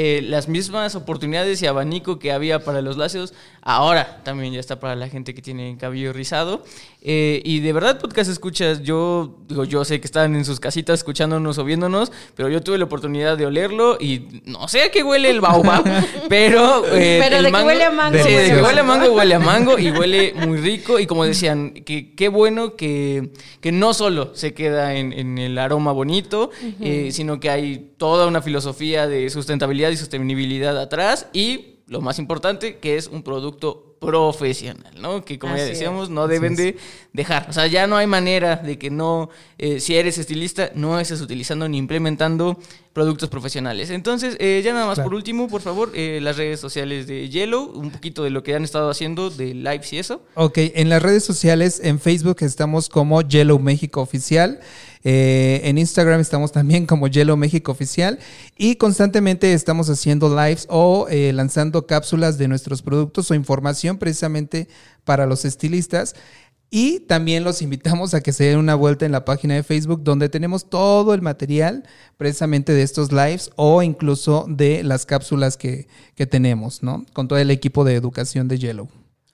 [0.00, 4.78] eh, las mismas oportunidades y abanico que había para los láseos, ahora también ya está
[4.78, 6.62] para la gente que tiene cabello rizado.
[7.00, 10.98] Eh, y de verdad, podcast escuchas, yo digo, yo sé que están en sus casitas
[10.98, 15.04] escuchándonos o viéndonos, pero yo tuve la oportunidad de olerlo y no sé a qué
[15.04, 15.84] huele el baobab,
[16.28, 16.84] pero...
[16.92, 19.00] eh, Pero el de que huele a mango, Sí, de que huele a mango.
[19.04, 20.98] mango, huele a mango y huele muy rico.
[20.98, 23.30] Y como decían, que qué bueno que,
[23.60, 28.26] que no solo se queda en, en el aroma bonito, eh, sino que hay toda
[28.26, 31.28] una filosofía de sustentabilidad y sostenibilidad atrás.
[31.32, 35.24] Y lo más importante, que es un producto profesional, ¿no?
[35.24, 36.10] Que como ya decíamos, es.
[36.10, 36.76] no deben de
[37.12, 37.46] dejar.
[37.48, 41.20] O sea, ya no hay manera de que no, eh, si eres estilista, no estés
[41.20, 42.58] utilizando ni implementando
[42.92, 43.90] productos profesionales.
[43.90, 45.10] Entonces, eh, ya nada más Claro.
[45.10, 48.54] por último, por favor, eh, las redes sociales de Yellow, un poquito de lo que
[48.54, 50.22] han estado haciendo, de lives y eso.
[50.34, 54.60] Ok, en las redes sociales, en Facebook estamos como Yellow México Oficial.
[55.04, 58.18] eh, en Instagram estamos también como Yellow México Oficial.
[58.58, 64.66] Y constantemente estamos haciendo lives o eh, lanzando cápsulas de nuestros productos o información precisamente
[65.04, 66.16] para los estilistas.
[66.70, 70.02] Y también los invitamos a que se den una vuelta en la página de Facebook
[70.02, 71.84] donde tenemos todo el material
[72.18, 77.06] precisamente de estos lives o incluso de las cápsulas que, que tenemos, ¿no?
[77.14, 78.88] Con todo el equipo de educación de Yellow.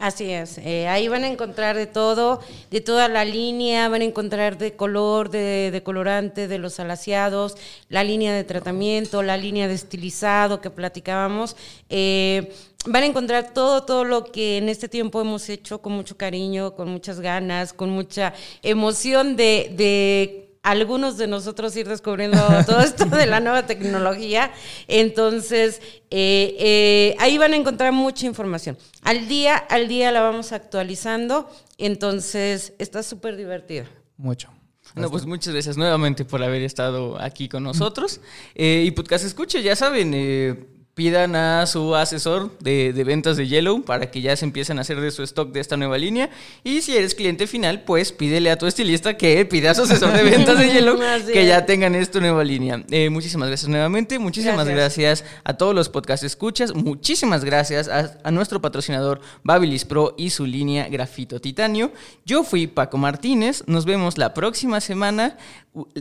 [0.05, 2.39] Así es, eh, ahí van a encontrar de todo,
[2.71, 7.57] de toda la línea, van a encontrar de color, de, colorante, de los alaciados,
[7.89, 11.57] la línea de tratamiento, la línea de estilizado que platicábamos.
[11.89, 12.53] Eh,
[12.85, 16.75] van a encontrar todo, todo lo que en este tiempo hemos hecho con mucho cariño,
[16.75, 23.05] con muchas ganas, con mucha emoción de, de algunos de nosotros ir descubriendo todo esto
[23.05, 24.51] de la nueva tecnología.
[24.89, 28.77] Entonces, eh, eh, ahí van a encontrar mucha información.
[29.03, 31.49] Al día, al día la vamos actualizando.
[31.79, 33.85] Entonces, está súper divertido.
[34.17, 34.51] Mucho.
[34.95, 38.21] No, pues muchas gracias nuevamente por haber estado aquí con nosotros.
[38.55, 43.49] Eh, y podcast escuche, ya saben, eh, pidan a su asesor de, de ventas de
[43.49, 46.31] Yellow para que ya se empiecen a hacer de su stock de esta nueva línea.
[46.63, 50.13] Y si eres cliente final, pues pídele a tu estilista que pida a su asesor
[50.13, 50.99] de ventas de Yellow
[51.33, 52.85] que ya tengan esta nueva línea.
[52.91, 54.19] Eh, muchísimas gracias nuevamente.
[54.19, 55.19] Muchísimas Gracias.
[55.19, 55.25] gracias.
[55.43, 56.75] a todos los podcast escuchas.
[56.75, 61.93] Muchísimas gracias a, a nuestro patrocinador Babilis Pro y su línea Grafito Titanio.
[62.25, 63.65] Yo fui Paco Martínez.
[63.67, 65.37] Nos vemos la próxima semana.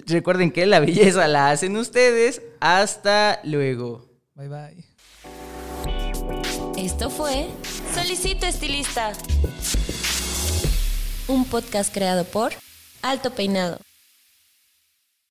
[0.06, 2.44] Recuerden que la belleza la hacen ustedes.
[2.60, 4.13] Hasta luego.
[4.36, 4.84] Bye bye.
[6.78, 7.50] Esto fue
[7.94, 9.14] Solicito Estilista.
[11.28, 12.52] Un podcast creado por
[13.02, 13.80] Alto Peinado.